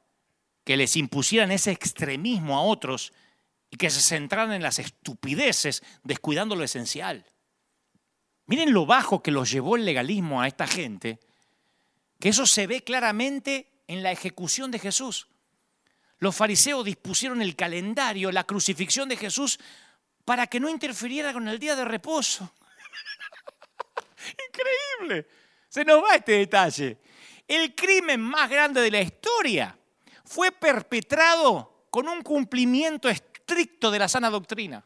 [0.63, 3.13] que les impusieran ese extremismo a otros
[3.69, 7.25] y que se centraran en las estupideces descuidando lo esencial.
[8.47, 11.19] Miren lo bajo que los llevó el legalismo a esta gente,
[12.19, 15.27] que eso se ve claramente en la ejecución de Jesús.
[16.19, 19.59] Los fariseos dispusieron el calendario, la crucifixión de Jesús,
[20.23, 22.51] para que no interfiriera con el día de reposo.
[24.47, 25.27] Increíble.
[25.69, 26.97] Se nos va este detalle.
[27.47, 29.77] El crimen más grande de la historia
[30.23, 34.83] fue perpetrado con un cumplimiento estricto de la sana doctrina.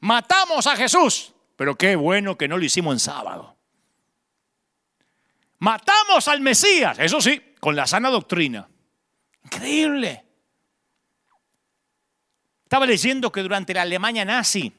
[0.00, 3.56] Matamos a Jesús, pero qué bueno que no lo hicimos en sábado.
[5.58, 8.68] Matamos al Mesías, eso sí, con la sana doctrina.
[9.46, 10.24] Increíble.
[12.64, 14.72] Estaba leyendo que durante la Alemania nazi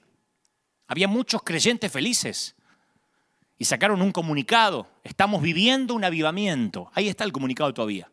[0.87, 2.53] había muchos creyentes felices
[3.57, 4.89] y sacaron un comunicado.
[5.05, 6.91] Estamos viviendo un avivamiento.
[6.93, 8.11] Ahí está el comunicado todavía.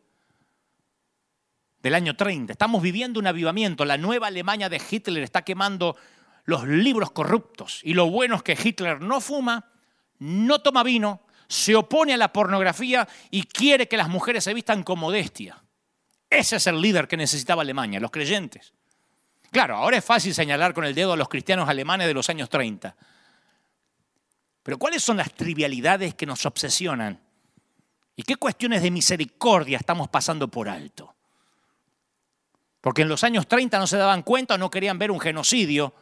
[1.81, 2.53] Del año 30.
[2.53, 3.83] Estamos viviendo un avivamiento.
[3.83, 5.97] La nueva Alemania de Hitler está quemando
[6.45, 7.81] los libros corruptos.
[7.83, 9.71] Y lo bueno es que Hitler no fuma,
[10.19, 14.83] no toma vino, se opone a la pornografía y quiere que las mujeres se vistan
[14.83, 15.61] con modestia.
[16.35, 18.73] Ese es el líder que necesitaba Alemania, los creyentes.
[19.51, 22.49] Claro, ahora es fácil señalar con el dedo a los cristianos alemanes de los años
[22.49, 22.93] 30.
[24.61, 27.21] Pero ¿cuáles son las trivialidades que nos obsesionan?
[28.17, 31.15] ¿Y qué cuestiones de misericordia estamos pasando por alto?
[32.81, 35.93] Porque en los años 30 no se daban cuenta o no querían ver un genocidio,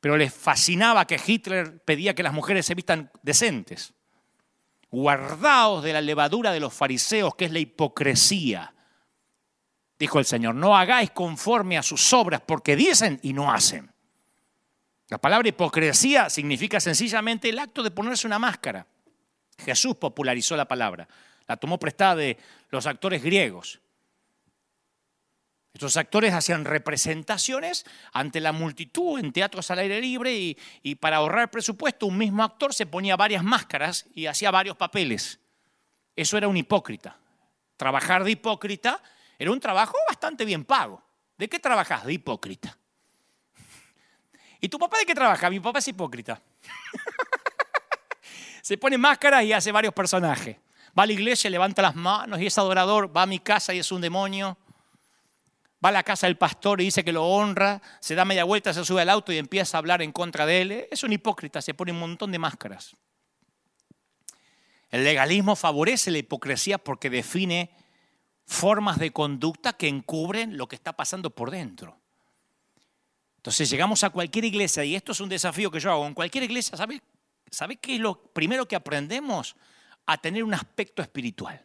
[0.00, 3.92] pero les fascinaba que Hitler pedía que las mujeres se vistan decentes.
[4.90, 8.72] Guardaos de la levadura de los fariseos, que es la hipocresía
[10.00, 13.92] dijo el Señor, no hagáis conforme a sus obras porque dicen y no hacen.
[15.08, 18.86] La palabra hipocresía significa sencillamente el acto de ponerse una máscara.
[19.58, 21.06] Jesús popularizó la palabra,
[21.46, 22.38] la tomó prestada de
[22.70, 23.80] los actores griegos.
[25.74, 31.18] Estos actores hacían representaciones ante la multitud en teatros al aire libre y, y, para
[31.18, 35.40] ahorrar presupuesto un mismo actor se ponía varias máscaras y hacía varios papeles.
[36.16, 37.18] Eso era un hipócrita.
[37.76, 39.02] Trabajar de hipócrita
[39.40, 41.02] era un trabajo bastante bien pago.
[41.38, 42.04] ¿De qué trabajas?
[42.04, 42.76] De hipócrita.
[44.60, 45.48] ¿Y tu papá de qué trabaja?
[45.48, 46.42] Mi papá es hipócrita.
[48.62, 50.58] Se pone máscaras y hace varios personajes.
[50.96, 53.16] Va a la iglesia, levanta las manos y es adorador.
[53.16, 54.58] Va a mi casa y es un demonio.
[55.82, 57.80] Va a la casa del pastor y dice que lo honra.
[57.98, 60.60] Se da media vuelta, se sube al auto y empieza a hablar en contra de
[60.60, 60.86] él.
[60.90, 62.94] Es un hipócrita, se pone un montón de máscaras.
[64.90, 67.70] El legalismo favorece la hipocresía porque define
[68.50, 71.96] formas de conducta que encubren lo que está pasando por dentro.
[73.36, 76.44] Entonces llegamos a cualquier iglesia, y esto es un desafío que yo hago, en cualquier
[76.44, 77.00] iglesia, ¿sabe,
[77.48, 79.54] ¿sabe qué es lo primero que aprendemos?
[80.04, 81.64] A tener un aspecto espiritual.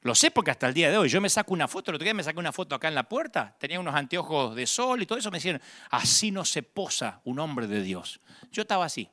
[0.00, 2.04] Lo sé porque hasta el día de hoy yo me saco una foto, el otro
[2.04, 5.06] día me saqué una foto acá en la puerta, tenía unos anteojos de sol y
[5.06, 8.18] todo eso, me decían, así no se posa un hombre de Dios.
[8.50, 9.08] Yo estaba así,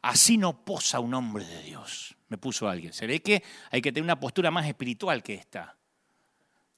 [0.00, 2.94] así no posa un hombre de Dios me puso alguien.
[2.94, 5.76] Se ve que hay que tener una postura más espiritual que esta.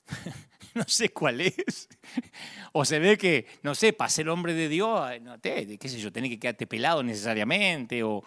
[0.75, 1.89] no sé cuál es.
[2.73, 6.11] O se ve que, no sé, para ser hombre de Dios, no qué sé yo,
[6.11, 8.25] tenés que quedarte pelado necesariamente, o,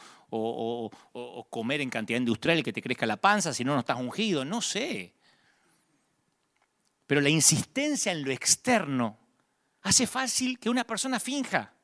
[1.50, 4.46] comer en cantidad industrial y que te crezca la panza, si no, no estás ungido,
[4.46, 5.14] no sé.
[7.08, 9.18] Pero la insistencia en lo externo
[9.82, 11.75] hace fácil que una persona finja.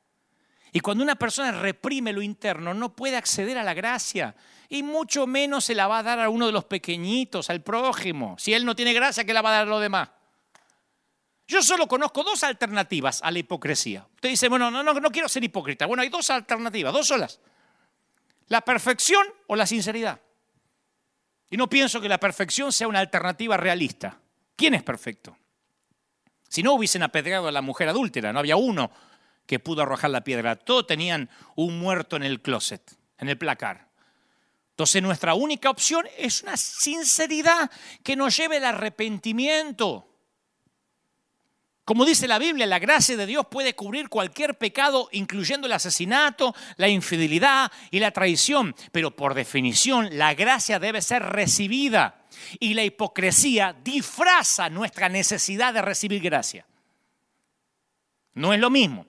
[0.72, 4.34] Y cuando una persona reprime lo interno, no puede acceder a la gracia.
[4.70, 8.36] Y mucho menos se la va a dar a uno de los pequeñitos, al prójimo.
[8.38, 10.08] Si él no tiene gracia, ¿qué la va a dar a lo demás?
[11.46, 14.06] Yo solo conozco dos alternativas a la hipocresía.
[14.14, 15.84] Usted dice, bueno, no, no, no quiero ser hipócrita.
[15.84, 17.40] Bueno, hay dos alternativas, dos solas.
[18.48, 20.20] ¿La perfección o la sinceridad?
[21.50, 24.18] Y no pienso que la perfección sea una alternativa realista.
[24.56, 25.36] ¿Quién es perfecto?
[26.48, 28.90] Si no hubiesen apedreado a la mujer adúltera, no había uno
[29.46, 30.56] que pudo arrojar la piedra.
[30.56, 33.88] Todos tenían un muerto en el closet, en el placar.
[34.70, 37.70] Entonces nuestra única opción es una sinceridad
[38.02, 40.08] que nos lleve al arrepentimiento.
[41.84, 46.54] Como dice la Biblia, la gracia de Dios puede cubrir cualquier pecado, incluyendo el asesinato,
[46.76, 48.74] la infidelidad y la traición.
[48.92, 52.24] Pero por definición, la gracia debe ser recibida.
[52.60, 56.66] Y la hipocresía disfraza nuestra necesidad de recibir gracia.
[58.34, 59.06] No es lo mismo.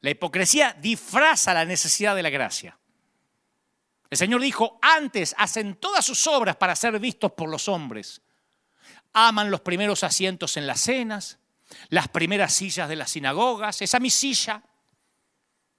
[0.00, 2.78] La hipocresía disfraza la necesidad de la gracia.
[4.10, 8.22] El Señor dijo, antes hacen todas sus obras para ser vistos por los hombres
[9.12, 11.38] aman los primeros asientos en las cenas,
[11.88, 13.82] las primeras sillas de las sinagogas.
[13.82, 14.62] Esa mi silla.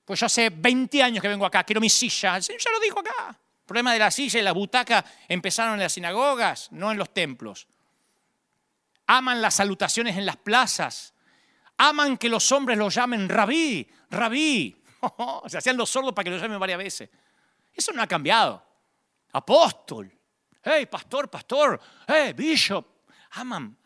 [0.05, 2.37] Pues yo hace 20 años que vengo acá, quiero mi silla.
[2.37, 3.29] El Señor ya lo dijo acá.
[3.29, 7.13] El problema de la silla y la butaca empezaron en las sinagogas, no en los
[7.13, 7.67] templos.
[9.05, 11.13] Aman las salutaciones en las plazas.
[11.77, 14.75] Aman que los hombres lo llamen rabí, rabí.
[15.47, 17.09] Se hacían los sordos para que lo llamen varias veces.
[17.73, 18.63] Eso no ha cambiado.
[19.31, 20.11] Apóstol.
[20.63, 21.79] Hey, pastor, pastor.
[22.07, 22.85] Hey, bishop
[23.31, 23.77] aman.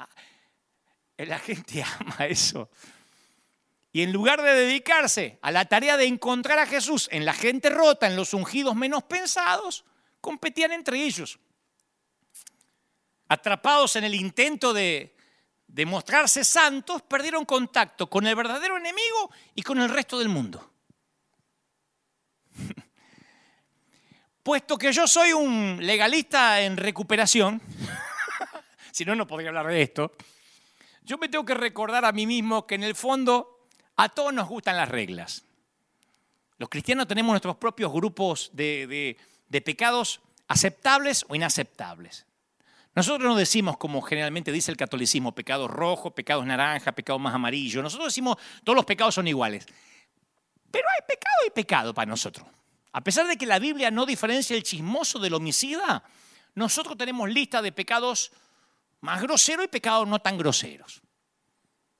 [1.17, 2.69] La gente ama eso.
[3.91, 7.69] Y en lugar de dedicarse a la tarea de encontrar a Jesús en la gente
[7.69, 9.85] rota, en los ungidos menos pensados,
[10.19, 11.37] competían entre ellos.
[13.27, 15.15] Atrapados en el intento de,
[15.73, 20.71] de mostrarse santos, perdieron contacto con el verdadero enemigo y con el resto del mundo.
[24.43, 27.59] Puesto que yo soy un legalista en recuperación,
[28.91, 30.11] si no, no podría hablar de esto.
[31.01, 34.47] Yo me tengo que recordar a mí mismo que en el fondo a todos nos
[34.47, 35.43] gustan las reglas.
[36.59, 39.17] Los cristianos tenemos nuestros propios grupos de,
[39.65, 42.27] pecados aceptables o inaceptables.
[42.95, 47.81] Nosotros no decimos, como generalmente dice el catolicismo, pecados rojos, pecados naranja, pecados más amarillo.
[47.81, 49.65] Nosotros decimos, todos los pecados son iguales.
[50.69, 52.47] Pero hay pecado y pecado para nosotros.
[52.91, 56.03] A pesar de que la Biblia no diferencia el chismoso del homicida,
[56.53, 58.31] nosotros tenemos lista de pecados
[59.01, 61.01] más groseros y pecados no tan groseros.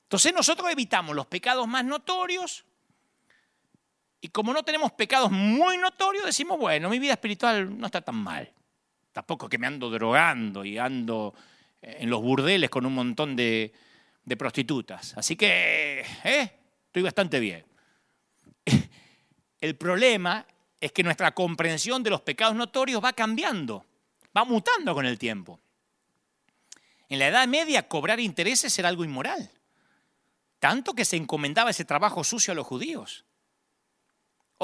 [0.04, 2.66] Entonces nosotros evitamos los pecados más notorios
[4.24, 8.16] y como no tenemos pecados muy notorios, decimos, bueno, mi vida espiritual no está tan
[8.16, 8.53] mal.
[9.14, 11.36] Tampoco que me ando drogando y ando
[11.82, 13.72] eh, en los burdeles con un montón de,
[14.38, 15.16] prostitutas.
[15.16, 16.52] Así que, eh,
[16.88, 17.64] estoy bastante bien.
[19.62, 20.46] El problema
[20.82, 23.86] es que nuestra comprensión de los pecados notorios va cambiando,
[24.36, 25.60] va mutando con el tiempo.
[27.08, 29.52] En la Edad Media cobrar intereses era algo inmoral,
[30.60, 33.26] tanto que se encomendaba ese trabajo sucio a los judíos.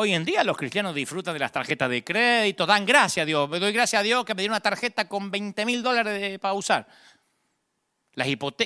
[0.01, 3.49] Hoy en día los cristianos disfrutan de las tarjetas de crédito, dan gracias a Dios.
[3.49, 6.53] Me doy gracias a Dios que me dieron una tarjeta con 20 mil dólares para
[6.53, 6.87] usar.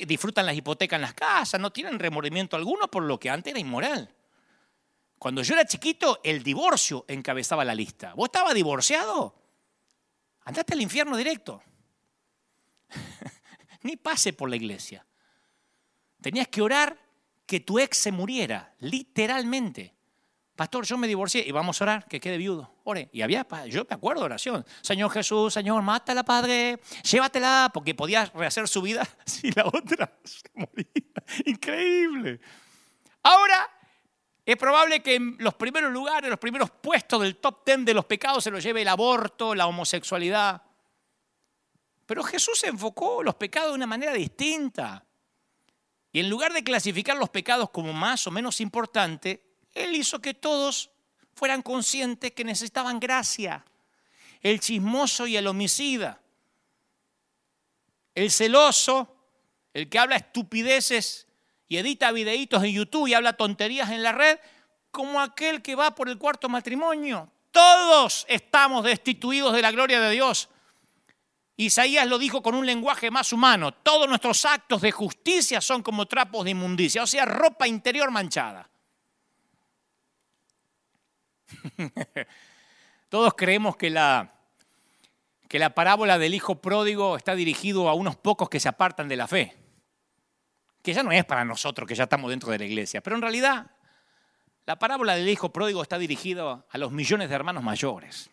[0.06, 3.60] Disfrutan las hipotecas en las casas, no tienen remordimiento alguno por lo que antes era
[3.60, 4.14] inmoral.
[5.18, 8.14] Cuando yo era chiquito, el divorcio encabezaba la lista.
[8.14, 9.34] ¿Vos estabas divorciado?
[10.46, 11.64] Andaste al infierno directo
[13.82, 15.04] ni pase por la iglesia.
[16.22, 16.96] Tenías que orar
[17.48, 19.96] que tu ex se muriera, literalmente.
[20.56, 22.76] Pastor, yo me divorcié y vamos a orar, que quede viudo.
[22.84, 23.10] Ore.
[23.12, 24.66] Y había, yo me acuerdo de oración.
[24.82, 30.44] Señor Jesús, Señor, mátala, Padre, llévatela, porque podía rehacer su vida si la otra se
[30.54, 30.86] moría.
[31.46, 32.40] Increíble.
[33.24, 33.70] Ahora,
[34.46, 38.06] es probable que en los primeros lugares, los primeros puestos del top ten de los
[38.06, 40.62] pecados se los lleve el aborto, la homosexualidad,
[42.06, 45.06] pero Jesús enfocó los pecados de una manera distinta.
[46.12, 49.40] Y en lugar de clasificar los pecados como más o menos importantes,
[49.74, 50.90] Él hizo que todos
[51.36, 53.66] fueran conscientes que necesitaban gracia.
[54.42, 56.20] El chismoso y el homicida.
[58.14, 59.16] El celoso,
[59.74, 61.28] el que habla estupideces
[61.68, 64.40] y edita videitos en YouTube y habla tonterías en la red,
[64.92, 67.32] como aquel que va por el cuarto matrimonio.
[67.52, 70.50] Todos estamos destituidos de la gloria de Dios.
[71.56, 73.72] Isaías lo dijo con un lenguaje más humano.
[73.72, 78.70] Todos nuestros actos de justicia son como trapos de inmundicia, o sea, ropa interior manchada.
[83.10, 84.34] Todos creemos que la,
[85.48, 89.16] que la parábola del hijo pródigo está dirigido a unos pocos que se apartan de
[89.16, 89.56] la fe,
[90.82, 93.22] que ya no es para nosotros que ya estamos dentro de la iglesia, pero en
[93.22, 93.72] realidad
[94.66, 98.30] la parábola del hijo pródigo está dirigida a los millones de hermanos mayores.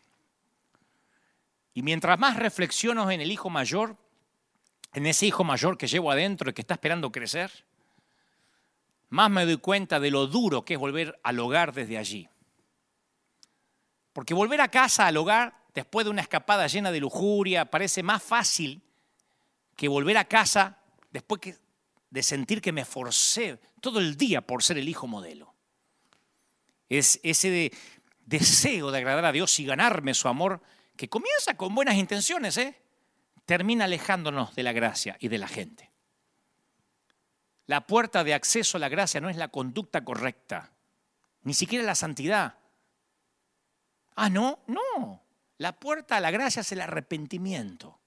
[1.74, 3.96] Y mientras más reflexiono en el hijo mayor,
[4.92, 7.50] en ese hijo mayor que llevo adentro y que está esperando crecer,
[9.08, 12.28] más me doy cuenta de lo duro que es volver al hogar desde allí.
[14.12, 18.22] Porque volver a casa, al hogar, después de una escapada llena de lujuria, parece más
[18.22, 18.82] fácil
[19.76, 20.78] que volver a casa
[21.10, 21.40] después
[22.10, 25.54] de sentir que me forcé todo el día por ser el hijo modelo.
[26.88, 27.72] Es ese
[28.26, 30.60] deseo de agradar a Dios y ganarme su amor,
[30.96, 32.76] que comienza con buenas intenciones, ¿eh?
[33.46, 35.90] termina alejándonos de la gracia y de la gente.
[37.66, 40.72] La puerta de acceso a la gracia no es la conducta correcta,
[41.42, 42.59] ni siquiera la santidad.
[44.22, 45.22] Ah, no, no.
[45.56, 47.98] La puerta a la gracia es el arrepentimiento.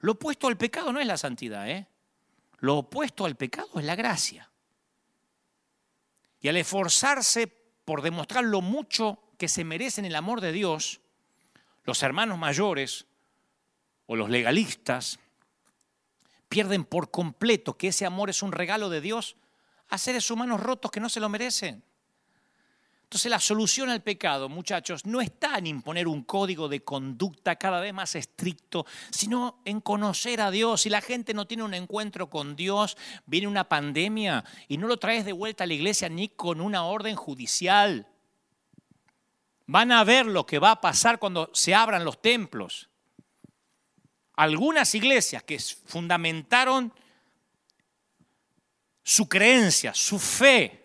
[0.00, 1.88] Lo opuesto al pecado no es la santidad, ¿eh?
[2.58, 4.50] Lo opuesto al pecado es la gracia.
[6.38, 11.00] Y al esforzarse por demostrar lo mucho que se merecen el amor de Dios,
[11.84, 13.06] los hermanos mayores
[14.04, 15.18] o los legalistas
[16.50, 19.36] pierden por completo que ese amor es un regalo de Dios
[19.88, 21.82] a seres humanos rotos que no se lo merecen.
[23.14, 27.78] Entonces la solución al pecado, muchachos, no está en imponer un código de conducta cada
[27.78, 30.80] vez más estricto, sino en conocer a Dios.
[30.80, 34.96] Si la gente no tiene un encuentro con Dios, viene una pandemia y no lo
[34.96, 38.08] traes de vuelta a la iglesia ni con una orden judicial.
[39.66, 42.88] Van a ver lo que va a pasar cuando se abran los templos.
[44.34, 46.92] Algunas iglesias que fundamentaron
[49.04, 50.83] su creencia, su fe,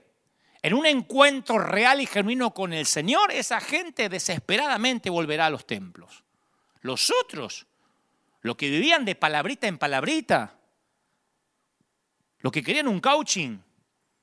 [0.61, 5.65] en un encuentro real y genuino con el Señor, esa gente desesperadamente volverá a los
[5.65, 6.23] templos.
[6.81, 7.67] Los otros,
[8.41, 10.57] los que vivían de palabrita en palabrita,
[12.39, 13.59] los que querían un coaching,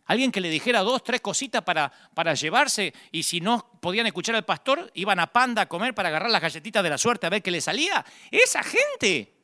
[0.05, 4.35] alguien que le dijera dos, tres cositas para, para llevarse y si no podían escuchar
[4.35, 7.31] al pastor, iban a Panda a comer para agarrar las galletitas de la suerte a
[7.31, 8.05] ver qué le salía.
[8.31, 9.35] Esa gente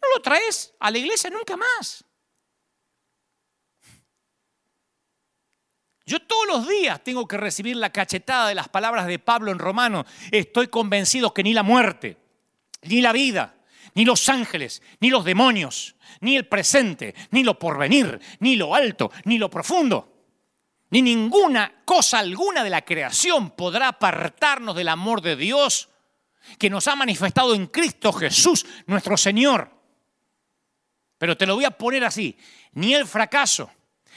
[0.00, 2.04] no lo traes a la iglesia nunca más.
[6.04, 9.58] Yo todos los días tengo que recibir la cachetada de las palabras de Pablo en
[9.58, 10.04] Romano.
[10.30, 12.16] Estoy convencido que ni la muerte,
[12.82, 13.54] ni la vida,
[13.94, 19.12] ni los ángeles, ni los demonios, ni el presente, ni lo porvenir, ni lo alto,
[19.24, 20.12] ni lo profundo,
[20.90, 25.88] ni ninguna cosa alguna de la creación podrá apartarnos del amor de Dios
[26.58, 29.70] que nos ha manifestado en Cristo Jesús, nuestro Señor.
[31.18, 32.36] Pero te lo voy a poner así,
[32.72, 33.70] ni el fracaso,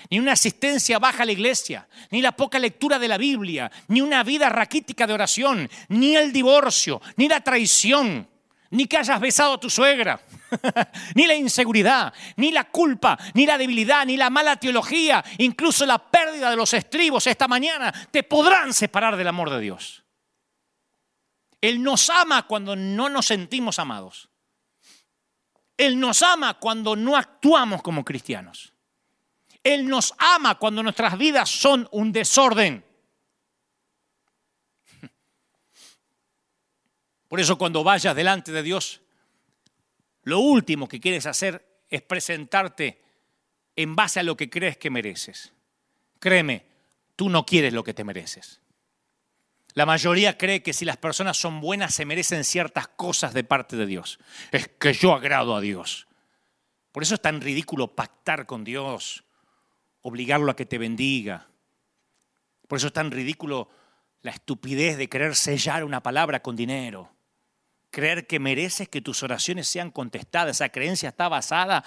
[0.09, 4.01] ni una asistencia baja a la iglesia, ni la poca lectura de la Biblia, ni
[4.01, 8.27] una vida raquítica de oración, ni el divorcio, ni la traición,
[8.71, 10.19] ni que hayas besado a tu suegra,
[11.15, 15.97] ni la inseguridad, ni la culpa, ni la debilidad, ni la mala teología, incluso la
[15.97, 20.03] pérdida de los estribos esta mañana, te podrán separar del amor de Dios.
[21.61, 24.29] Él nos ama cuando no nos sentimos amados.
[25.77, 28.74] Él nos ama cuando no actuamos como cristianos.
[29.65, 32.85] Él nos ama cuando nuestras vidas son un desorden.
[37.27, 39.01] Por eso cuando vayas delante de Dios,
[40.21, 43.01] lo último que quieres hacer es presentarte
[43.75, 45.51] en base a lo que crees que mereces.
[46.19, 46.67] Créeme,
[47.15, 48.61] tú no quieres lo que te mereces.
[49.73, 53.75] La mayoría cree que si las personas son buenas se merecen ciertas cosas de parte
[53.77, 54.19] de Dios.
[54.51, 56.07] Es que yo agrado a Dios.
[56.91, 59.25] Por eso es tan ridículo pactar con Dios,
[60.07, 61.47] obligarlo a que te bendiga.
[62.67, 63.69] Por eso es tan ridículo
[64.21, 67.09] la estupidez de querer sellar una palabra con dinero.
[67.89, 70.57] Creer que mereces que tus oraciones sean contestadas.
[70.57, 71.83] Esa creencia está basada,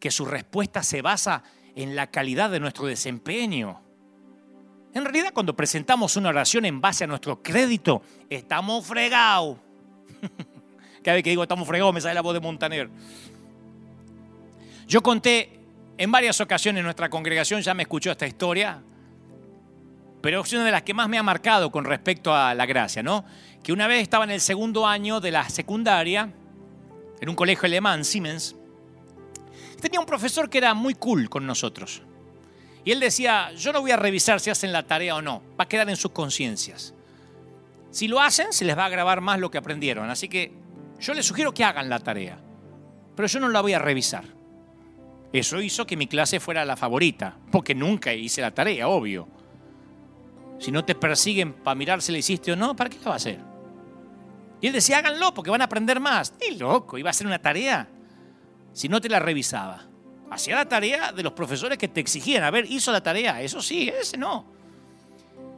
[0.00, 1.44] que su respuesta se basa
[1.76, 3.80] en la calidad de nuestro desempeño.
[4.92, 9.58] En realidad, cuando presentamos una oración en base a nuestro crédito, estamos fregados.
[11.04, 12.90] Cada vez que digo estamos fregados me sale la voz de Montaner.
[14.88, 15.61] Yo conté
[16.02, 18.82] en varias ocasiones nuestra congregación ya me escuchó esta historia,
[20.20, 23.04] pero es una de las que más me ha marcado con respecto a la gracia,
[23.04, 23.24] ¿no?
[23.62, 26.32] Que una vez estaba en el segundo año de la secundaria,
[27.20, 28.56] en un colegio alemán, Siemens,
[29.80, 32.02] tenía un profesor que era muy cool con nosotros.
[32.84, 35.64] Y él decía, yo no voy a revisar si hacen la tarea o no, va
[35.64, 36.94] a quedar en sus conciencias.
[37.92, 40.10] Si lo hacen, se les va a grabar más lo que aprendieron.
[40.10, 40.52] Así que
[40.98, 42.40] yo les sugiero que hagan la tarea,
[43.14, 44.41] pero yo no la voy a revisar.
[45.32, 49.28] Eso hizo que mi clase fuera la favorita, porque nunca hice la tarea, obvio.
[50.58, 53.12] Si no te persiguen para mirar si la hiciste o no, ¿para qué la va
[53.12, 53.40] a hacer?
[54.60, 56.34] Y él decía, háganlo porque van a aprender más.
[56.40, 57.88] Ni loco, iba a hacer una tarea.
[58.72, 59.88] Si no te la revisaba.
[60.30, 62.44] Hacía la tarea de los profesores que te exigían.
[62.44, 63.42] A ver, hizo la tarea.
[63.42, 64.46] Eso sí, ese no.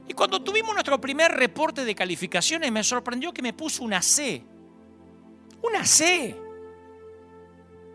[0.08, 4.42] Y cuando tuvimos nuestro primer reporte de calificaciones, me sorprendió que me puso una C.
[5.62, 6.34] Una C.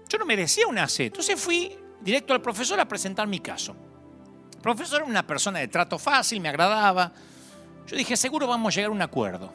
[0.09, 1.05] Yo no merecía una C.
[1.05, 3.75] Entonces fui directo al profesor a presentar mi caso.
[4.55, 7.13] El profesor era una persona de trato fácil, me agradaba.
[7.87, 9.53] Yo dije, seguro vamos a llegar a un acuerdo.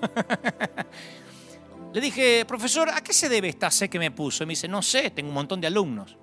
[1.92, 4.44] Le dije, profesor, ¿a qué se debe esta C que me puso?
[4.44, 6.16] Y me dice, no sé, tengo un montón de alumnos.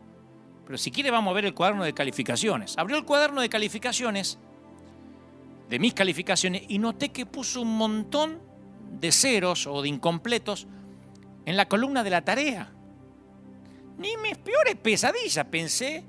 [0.66, 2.78] Pero si quiere vamos a ver el cuaderno de calificaciones.
[2.78, 4.38] Abrió el cuaderno de calificaciones,
[5.70, 8.40] de mis calificaciones, y noté que puso un montón
[8.92, 10.68] de ceros o de incompletos
[11.46, 12.72] en la columna de la tarea.
[13.98, 16.04] Ni mis peores pesadillas pensé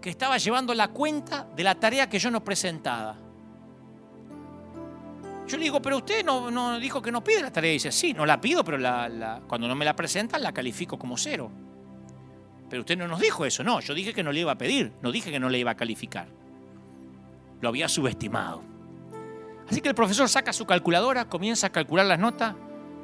[0.00, 3.16] que estaba llevando la cuenta de la tarea que yo no presentaba.
[5.46, 7.72] Yo le digo, pero usted no, dijo que no pide la tarea.
[7.72, 8.78] Y dice, sí, no la pido, pero
[9.48, 11.50] cuando no me la presentan la califico como cero.
[12.68, 13.80] Pero usted no nos dijo eso, no.
[13.80, 15.76] Yo dije que no le iba a pedir, no dije que no le iba a
[15.76, 16.28] calificar.
[17.60, 18.62] Lo había subestimado.
[19.68, 22.54] Así que el profesor saca su calculadora, comienza a calcular las notas.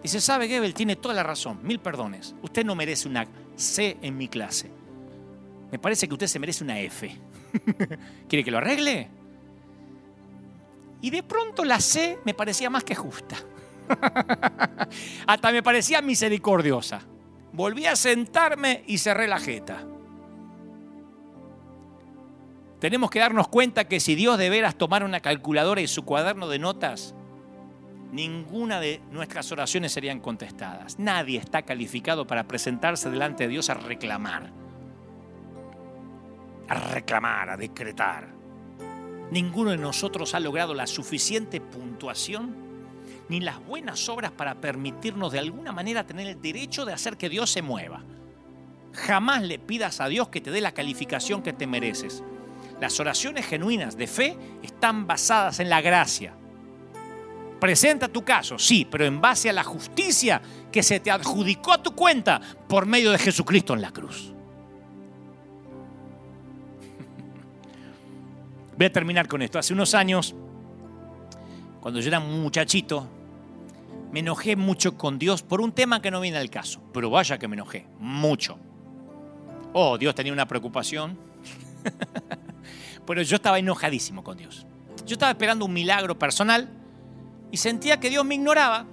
[0.03, 2.37] Dice, sabe, Gebel tiene toda la razón, mil perdones.
[2.43, 4.71] Usted no merece una C en mi clase.
[5.71, 7.17] Me parece que usted se merece una F.
[8.29, 9.09] ¿Quiere que lo arregle?
[11.01, 13.37] Y de pronto la C me parecía más que justa.
[15.27, 17.03] Hasta me parecía misericordiosa.
[17.53, 19.85] Volví a sentarme y cerré la jeta.
[22.81, 26.49] Tenemos que darnos cuenta que si Dios de veras tomara una calculadora y su cuaderno
[26.49, 27.15] de notas,
[28.13, 30.99] ninguna de nuestras oraciones serían contestadas.
[30.99, 34.51] Nadie está calificado para presentarse delante de Dios a reclamar.
[36.69, 38.29] A reclamar, a decretar.
[39.31, 42.67] Ninguno de nosotros ha logrado la suficiente puntuación
[43.29, 47.29] ni las buenas obras para permitirnos de alguna manera tener el derecho de hacer que
[47.29, 48.03] Dios se mueva.
[48.93, 52.23] Jamás le pidas a Dios que te dé la calificación que te mereces.
[52.81, 56.35] Las oraciones genuinas de fe están basadas en la gracia.
[57.61, 61.83] Presenta tu caso, sí, pero en base a la justicia que se te adjudicó a
[61.83, 64.33] tu cuenta por medio de Jesucristo en la cruz.
[68.77, 69.59] Voy a terminar con esto.
[69.59, 70.35] Hace unos años,
[71.81, 73.09] cuando yo era muchachito,
[74.13, 76.83] me enojé mucho con Dios por un tema que no viene al caso.
[76.93, 78.59] Pero vaya que me enojé, mucho.
[79.73, 81.19] Oh, Dios tenía una preocupación.
[83.07, 84.67] Pero yo estaba enojadísimo con Dios.
[85.07, 86.69] Yo estaba esperando un milagro personal
[87.57, 88.85] y sentía que Dios me ignoraba.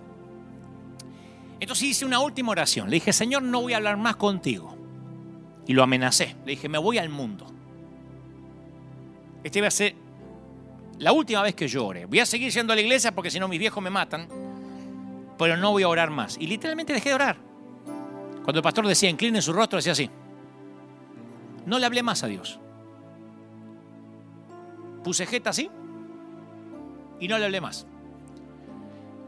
[1.60, 2.90] Entonces hice una última oración.
[2.90, 4.78] Le dije, Señor, no voy a hablar más contigo.
[5.68, 6.38] Y lo amenacé.
[6.46, 7.46] Le dije, me voy al mundo.
[9.44, 9.96] Esta iba a ser
[10.98, 11.92] la última vez que yo.
[12.08, 14.30] Voy a seguir yendo a la iglesia porque si no mis viejos me matan,
[15.38, 16.38] pero no voy a orar más.
[16.40, 17.36] Y literalmente dejé de orar.
[18.46, 20.10] Cuando el pastor decía, incline su rostro, decía así.
[21.66, 22.62] No le hablé más a Dios.
[25.04, 25.70] Puse jeta así
[27.20, 27.88] y no le hablé más.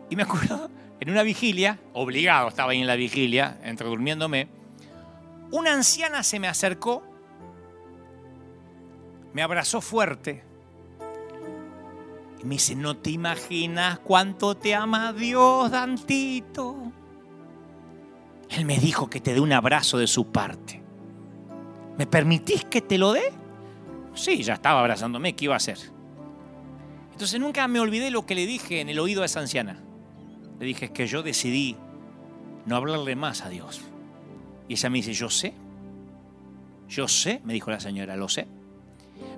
[0.10, 4.47] Y me acuerdo, en una vigilia, obligado estaba ahí en la vigilia, entre durmiéndome,
[5.51, 7.03] una anciana se me acercó
[9.36, 10.45] me abrazó fuerte
[12.41, 16.78] y me dice, no te imaginas cuánto te ama Dios, Dantito.
[18.49, 20.82] Él me dijo que te dé un abrazo de su parte.
[21.97, 23.34] ¿Me permitís que te lo dé?
[24.14, 25.80] Sí, ya estaba abrazándome, ¿qué iba a hacer?
[27.12, 29.84] Entonces nunca me olvidé lo que le dije en el oído a esa anciana.
[30.60, 31.76] Le dije, es que yo decidí
[32.66, 33.82] no hablarle más a Dios.
[34.68, 35.53] Y ella me dice, yo sé,
[36.88, 38.47] yo sé, me dijo la señora, lo sé.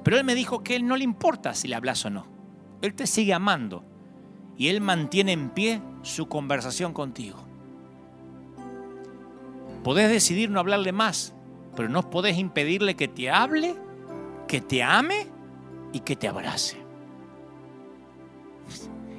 [0.04, 2.26] Pero él me dijo que él no le importa si le hablas o no.
[2.82, 3.84] Él te sigue amando
[4.58, 7.38] y él mantiene en pie su conversación contigo.
[9.84, 11.34] Podés decidir no hablarle más,
[11.76, 13.76] pero no podés impedirle que te hable,
[14.48, 15.28] que te ame
[15.94, 16.78] y que te abrace.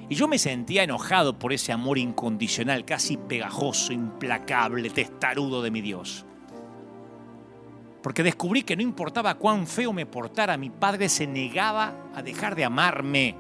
[0.09, 5.81] Y yo me sentía enojado por ese amor incondicional, casi pegajoso, implacable, testarudo de mi
[5.81, 6.25] Dios
[8.03, 12.55] porque descubrí que no importaba cuán feo me portara, mi padre se negaba a dejar
[12.55, 13.37] de amarme.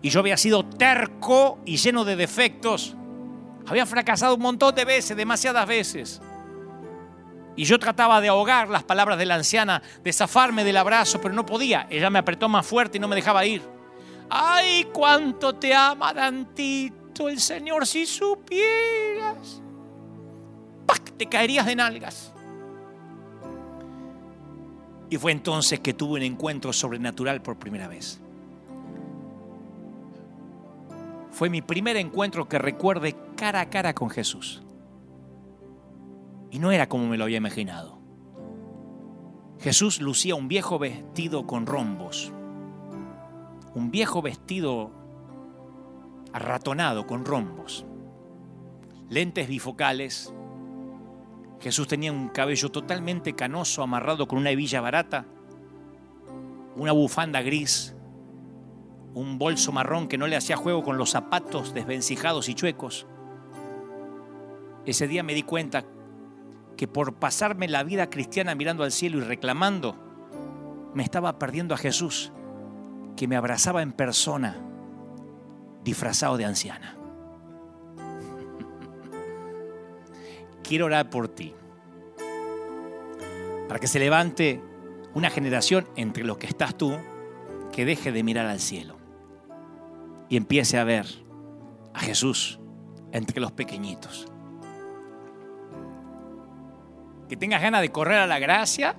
[0.00, 2.96] Y yo había sido terco y lleno de defectos.
[3.66, 6.22] Había fracasado un montón de veces, demasiadas veces.
[7.54, 11.34] Y yo trataba de ahogar las palabras de la anciana, de zafarme del abrazo, pero
[11.34, 11.86] no podía.
[11.90, 13.62] Ella me apretó más fuerte y no me dejaba ir.
[14.34, 17.28] ¡Ay, cuánto te ama, Dantito!
[17.28, 19.60] El Señor, si supieras.
[20.86, 21.12] ¡Pac!
[21.18, 22.32] Te caerías de nalgas.
[25.10, 28.22] Y fue entonces que tuve un encuentro sobrenatural por primera vez.
[31.30, 34.62] Fue mi primer encuentro que recuerde cara a cara con Jesús.
[36.50, 37.98] Y no era como me lo había imaginado.
[39.60, 42.32] Jesús lucía un viejo vestido con rombos.
[43.74, 44.90] Un viejo vestido
[46.32, 47.86] arratonado con rombos.
[49.08, 50.32] Lentes bifocales,
[51.60, 55.26] Jesús tenía un cabello totalmente canoso, amarrado con una hebilla barata,
[56.74, 57.94] una bufanda gris,
[59.14, 63.06] un bolso marrón que no le hacía juego con los zapatos desvencijados y chuecos.
[64.86, 65.84] Ese día me di cuenta
[66.76, 69.94] que por pasarme la vida cristiana mirando al cielo y reclamando,
[70.94, 72.32] me estaba perdiendo a Jesús,
[73.16, 74.56] que me abrazaba en persona,
[75.84, 76.96] disfrazado de anciana.
[80.62, 81.54] Quiero orar por ti,
[83.68, 84.60] para que se levante
[85.14, 86.96] una generación entre los que estás tú,
[87.72, 88.96] que deje de mirar al cielo
[90.28, 91.06] y empiece a ver
[91.94, 92.58] a Jesús
[93.12, 94.26] entre los pequeñitos.
[97.28, 98.96] Que tengas ganas de correr a la gracia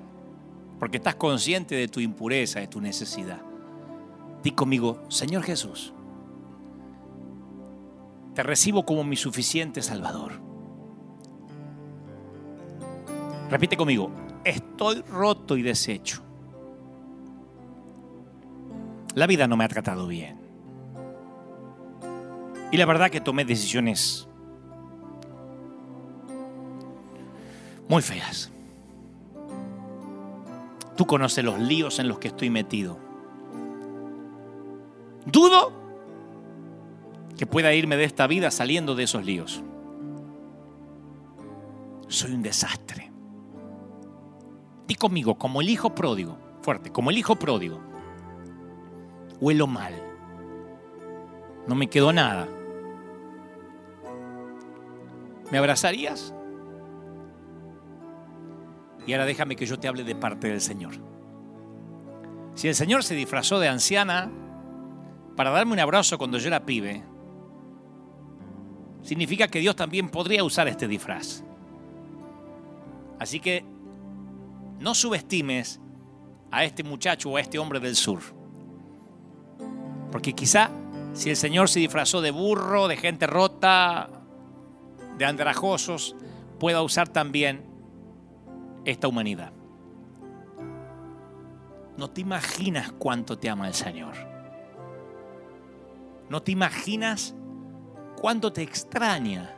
[0.80, 3.42] porque estás consciente de tu impureza, de tu necesidad.
[4.44, 5.94] Di conmigo, Señor Jesús,
[8.36, 10.34] te recibo como mi suficiente Salvador.
[13.50, 14.12] Repite conmigo,
[14.44, 16.22] estoy roto y deshecho.
[19.16, 20.38] La vida no me ha tratado bien.
[22.72, 24.28] Y la verdad que tomé decisiones
[27.88, 28.52] muy feas.
[30.98, 33.13] Tú conoces los líos en los que estoy metido.
[35.26, 35.72] Dudo
[37.38, 39.64] que pueda irme de esta vida saliendo de esos líos.
[42.08, 43.12] Soy un desastre.
[44.88, 47.80] Di conmigo, como el hijo pródigo, fuerte, como el hijo pródigo.
[49.40, 49.94] Huelo mal.
[51.68, 52.48] No me quedó nada.
[55.52, 56.34] ¿Me abrazarías?
[59.06, 60.94] Y ahora déjame que yo te hable de parte del Señor.
[62.56, 64.32] Si el Señor se disfrazó de anciana
[65.36, 67.04] para darme un abrazo cuando yo era pibe,
[69.02, 71.44] significa que Dios también podría usar este disfraz.
[73.20, 73.66] Así que
[74.80, 75.80] no subestimes
[76.52, 78.22] a este muchacho o a este hombre del sur.
[80.12, 80.70] Porque quizá
[81.14, 84.10] si el Señor se disfrazó de burro, de gente rota,
[85.18, 86.16] de andrajosos,
[86.60, 87.64] pueda usar también
[88.86, 89.54] esta humanidad.
[91.98, 94.33] No te imaginas cuánto te ama el Señor.
[96.34, 97.36] No te imaginas
[98.20, 99.54] cuánto te extraña.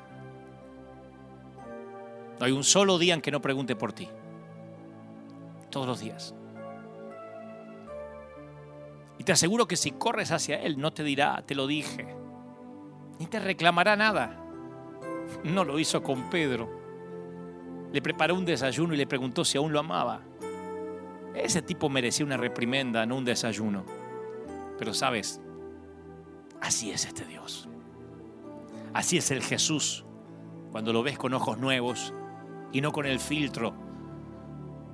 [2.38, 4.10] No hay un solo día en que no pregunte por ti.
[5.70, 6.36] Todos los días.
[9.18, 12.14] Y te aseguro que si corres hacia Él, no te dirá, te lo dije.
[13.20, 14.38] Ni te reclamará nada.
[15.46, 16.84] No lo hizo con Pedro
[17.94, 20.20] le preparó un desayuno y le preguntó si aún lo amaba.
[21.34, 23.86] Ese tipo merecía una reprimenda, no un desayuno.
[24.78, 25.40] Pero sabes,
[26.62, 27.68] así es este Dios.
[28.94, 30.06] Así es el Jesús
[30.72, 32.14] cuando lo ves con ojos nuevos
[32.72, 33.74] y no con el filtro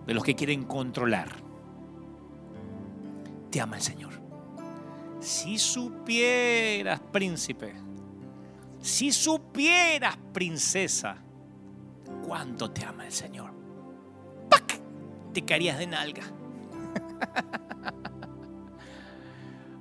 [0.06, 1.30] de los que quieren controlar.
[3.50, 4.14] Te ama el Señor.
[5.20, 7.74] Si supieras, príncipe,
[8.80, 11.18] si supieras, princesa,
[12.26, 13.52] cuánto te ama el Señor.
[14.50, 14.80] ¡Pac!
[15.34, 16.24] Te caerías de nalga.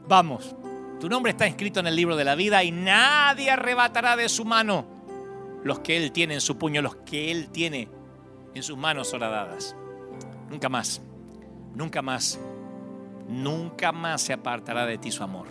[0.09, 0.55] Vamos,
[1.01, 4.45] tu nombre está escrito en el libro de la vida y nadie arrebatará de su
[4.45, 4.87] mano
[5.65, 7.89] los que Él tiene en su puño, los que Él tiene
[8.55, 9.75] en sus manos horadadas.
[10.49, 11.03] Nunca más,
[11.75, 12.39] nunca más,
[13.29, 15.47] nunca más se apartará de ti su amor.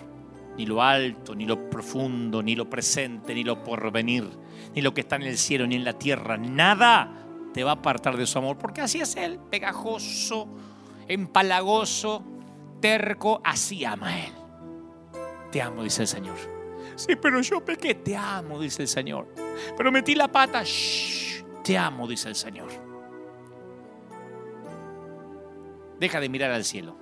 [0.58, 4.30] Ni lo alto, ni lo profundo, ni lo presente, ni lo porvenir
[4.76, 6.38] ni lo que está en el cielo, ni en la tierra.
[6.38, 7.12] Nada
[7.54, 10.48] te va a apartar de su amor, porque así es Él, pegajoso,
[11.08, 12.24] empalagoso,
[12.80, 14.39] terco, así ama Él.
[15.52, 16.38] Te amo, dice el Señor.
[16.96, 19.34] Sí, pero yo pequé, te amo, dice el Señor.
[19.78, 22.70] Pero metí la pata, Shh, te amo, dice el Señor.
[26.00, 26.96] Deja de mirar al cielo.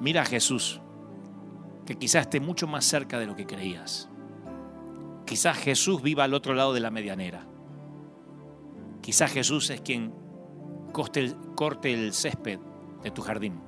[0.00, 0.80] Mira a Jesús,
[1.86, 4.08] que quizás esté mucho más cerca de lo que creías.
[5.24, 7.46] Quizás Jesús viva al otro lado de la medianera.
[9.00, 10.12] Quizás Jesús es quien
[10.92, 12.58] corte el césped
[13.02, 13.60] de tu jardín.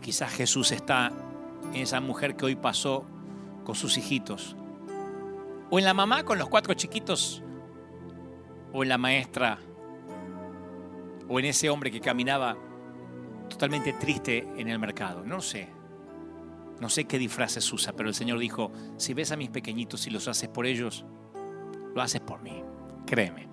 [0.00, 1.12] Quizás Jesús está
[1.72, 3.04] en esa mujer que hoy pasó
[3.64, 4.56] con sus hijitos.
[5.70, 7.42] O en la mamá con los cuatro chiquitos.
[8.72, 9.58] O en la maestra.
[11.28, 12.56] O en ese hombre que caminaba
[13.48, 15.24] totalmente triste en el mercado.
[15.24, 15.68] No sé.
[16.80, 20.10] No sé qué disfraces usa, pero el Señor dijo, si ves a mis pequeñitos y
[20.10, 21.04] los haces por ellos,
[21.94, 22.62] lo haces por mí.
[23.06, 23.51] Créeme.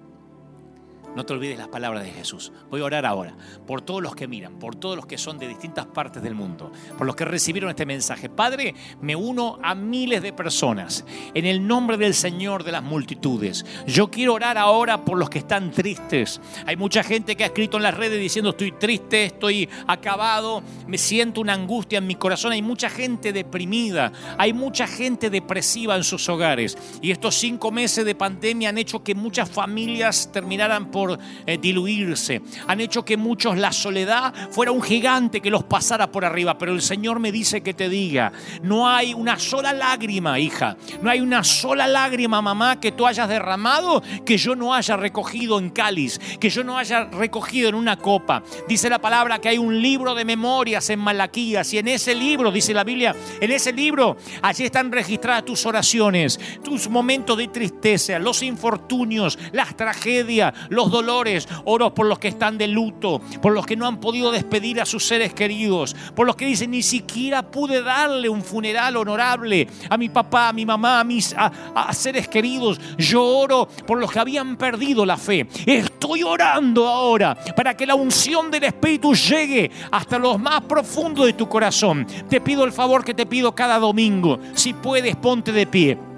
[1.15, 2.51] No te olvides las palabras de Jesús.
[2.69, 5.47] Voy a orar ahora por todos los que miran, por todos los que son de
[5.47, 8.29] distintas partes del mundo, por los que recibieron este mensaje.
[8.29, 11.03] Padre, me uno a miles de personas
[11.33, 13.65] en el nombre del Señor de las multitudes.
[13.87, 16.39] Yo quiero orar ahora por los que están tristes.
[16.65, 20.97] Hay mucha gente que ha escrito en las redes diciendo estoy triste, estoy acabado, me
[20.97, 22.51] siento una angustia en mi corazón.
[22.51, 26.77] Hay mucha gente deprimida, hay mucha gente depresiva en sus hogares.
[27.01, 30.98] Y estos cinco meses de pandemia han hecho que muchas familias terminaran por
[31.45, 32.41] eh, diluirse.
[32.67, 36.57] Han hecho que muchos la soledad fuera un gigante que los pasara por arriba.
[36.57, 38.31] Pero el Señor me dice que te diga,
[38.63, 40.77] no hay una sola lágrima, hija.
[41.01, 45.59] No hay una sola lágrima, mamá, que tú hayas derramado que yo no haya recogido
[45.59, 48.43] en cáliz, que yo no haya recogido en una copa.
[48.67, 52.51] Dice la palabra que hay un libro de memorias en Malaquías y en ese libro,
[52.51, 58.19] dice la Biblia, en ese libro allí están registradas tus oraciones, tus momentos de tristeza,
[58.19, 63.65] los infortunios, las tragedias, los dolores, oro por los que están de luto, por los
[63.65, 67.43] que no han podido despedir a sus seres queridos, por los que dicen ni siquiera
[67.43, 72.27] pude darle un funeral honorable a mi papá, a mi mamá, a mis a, seres
[72.27, 72.79] queridos.
[72.97, 75.47] Yo oro por los que habían perdido la fe.
[75.65, 81.33] Estoy orando ahora para que la unción del Espíritu llegue hasta los más profundos de
[81.33, 82.05] tu corazón.
[82.29, 84.39] Te pido el favor que te pido cada domingo.
[84.53, 86.08] Si puedes, ponte de pie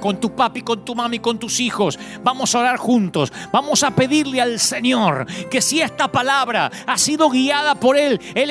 [0.00, 1.98] con tu papi, con tu mami, con tus hijos.
[2.22, 3.32] Vamos a orar juntos.
[3.52, 8.50] Vamos a pedirle al Señor que si esta palabra ha sido guiada por Él, el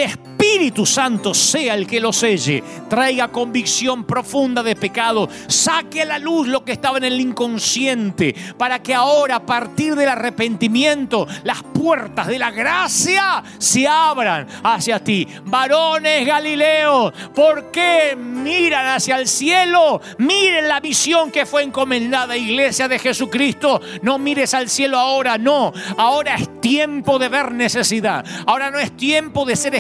[0.58, 6.18] Espíritu Santo sea el que lo selle, traiga convicción profunda de pecado, saque a la
[6.18, 11.62] luz lo que estaba en el inconsciente, para que ahora, a partir del arrepentimiento, las
[11.62, 15.28] puertas de la gracia se abran hacia ti.
[15.46, 20.02] Varones Galileo, ¿por qué miran hacia el cielo?
[20.18, 23.80] Miren la visión que fue encomendada, iglesia de Jesucristo.
[24.02, 25.72] No mires al cielo ahora, no.
[25.98, 28.26] Ahora es tiempo de ver necesidad.
[28.48, 29.76] Ahora no es tiempo de ser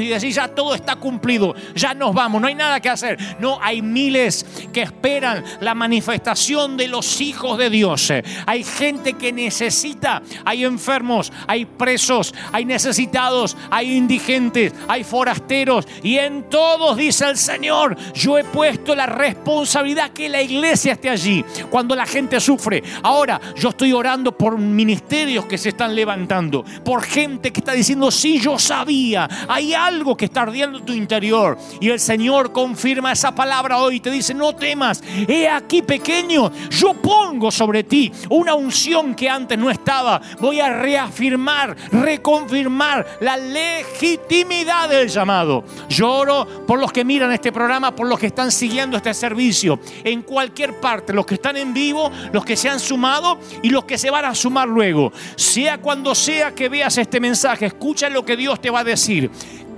[0.00, 3.18] y decir ya todo está cumplido, ya nos vamos, no hay nada que hacer.
[3.38, 8.12] No, hay miles que esperan la manifestación de los hijos de Dios.
[8.46, 16.18] Hay gente que necesita, hay enfermos, hay presos, hay necesitados, hay indigentes, hay forasteros y
[16.18, 21.44] en todos dice el Señor, yo he puesto la responsabilidad que la iglesia esté allí,
[21.70, 22.82] cuando la gente sufre.
[23.02, 28.10] Ahora yo estoy orando por ministerios que se están levantando, por gente que está diciendo,
[28.10, 29.28] sí, yo sabía,
[29.66, 31.58] hay algo que está ardiendo en tu interior.
[31.80, 36.94] Y el Señor confirma esa palabra hoy, te dice, no temas, he aquí pequeño, yo
[36.94, 40.20] pongo sobre ti una unción que antes no estaba.
[40.40, 45.64] Voy a reafirmar, reconfirmar la legitimidad del llamado.
[45.88, 50.22] Lloro por los que miran este programa, por los que están siguiendo este servicio, en
[50.22, 53.98] cualquier parte, los que están en vivo, los que se han sumado y los que
[53.98, 55.12] se van a sumar luego.
[55.34, 59.30] Sea cuando sea que veas este mensaje, escucha lo que Dios te va a decir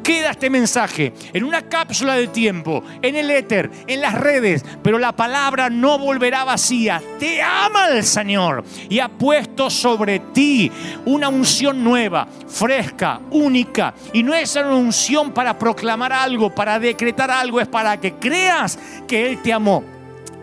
[0.09, 4.99] queda este mensaje en una cápsula de tiempo, en el éter, en las redes, pero
[4.99, 7.03] la palabra no volverá vacía.
[7.19, 10.73] Te ama el Señor y ha puesto sobre ti
[11.05, 13.93] una unción nueva, fresca, única.
[14.15, 18.79] Y no es una unción para proclamar algo, para decretar algo, es para que creas
[19.07, 19.98] que Él te amó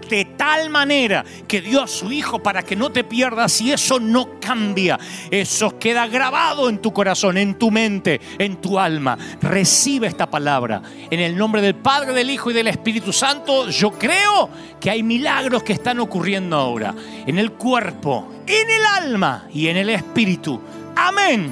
[0.10, 4.00] de tal manera que dio a su Hijo para que no te pierdas y eso
[4.00, 5.00] no cambia.
[5.30, 9.18] Eso queda grabado en tu corazón, en tu mente, en tu alma.
[9.42, 10.82] Recibe esta palabra.
[11.10, 14.50] En el nombre del Padre, del Hijo y del Espíritu Santo, yo creo
[14.80, 16.94] que hay milagros que están ocurriendo ahora.
[17.26, 20.62] En el cuerpo, en el alma y en el espíritu.
[20.96, 21.52] Amén.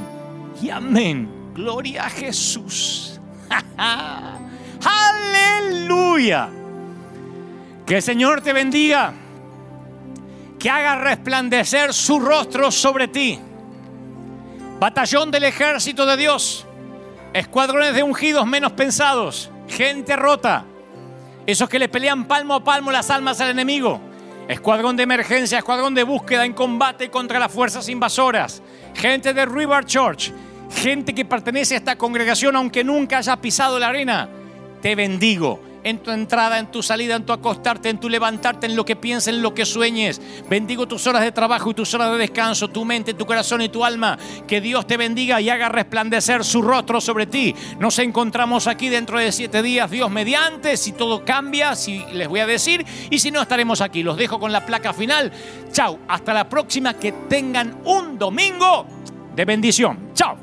[0.61, 1.29] Y amén.
[1.53, 3.19] Gloria a Jesús.
[4.85, 6.49] Aleluya.
[7.85, 9.13] Que el Señor te bendiga,
[10.57, 13.39] que haga resplandecer su rostro sobre ti.
[14.79, 16.65] Batallón del ejército de Dios,
[17.33, 20.65] escuadrones de ungidos menos pensados, gente rota,
[21.45, 23.99] esos que le pelean palmo a palmo las almas al enemigo.
[24.47, 28.61] Escuadrón de emergencia, escuadrón de búsqueda en combate contra las fuerzas invasoras.
[28.93, 30.33] Gente de River Church,
[30.69, 34.29] gente que pertenece a esta congregación aunque nunca haya pisado la arena.
[34.81, 38.75] Te bendigo en tu entrada, en tu salida, en tu acostarte, en tu levantarte, en
[38.75, 40.21] lo que pienses, en lo que sueñes.
[40.49, 43.69] Bendigo tus horas de trabajo y tus horas de descanso, tu mente, tu corazón y
[43.69, 44.17] tu alma.
[44.47, 47.55] Que Dios te bendiga y haga resplandecer su rostro sobre ti.
[47.79, 50.77] Nos encontramos aquí dentro de siete días, Dios mediante.
[50.77, 54.03] Si todo cambia, si les voy a decir, y si no, estaremos aquí.
[54.03, 55.31] Los dejo con la placa final.
[55.71, 56.93] Chao, hasta la próxima.
[56.93, 58.85] Que tengan un domingo
[59.35, 60.11] de bendición.
[60.13, 60.42] Chao.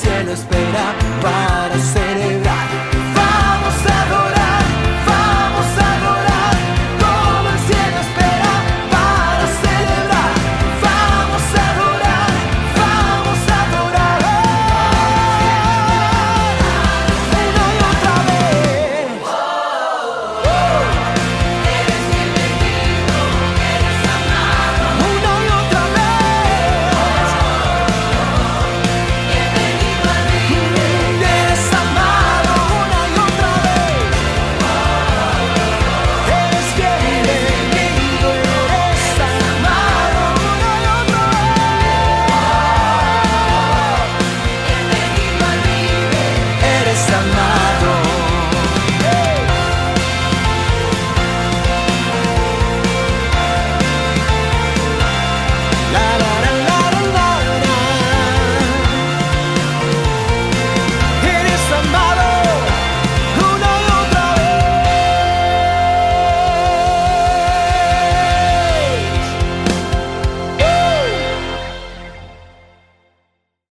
[0.00, 2.49] cielo espera para celebrar.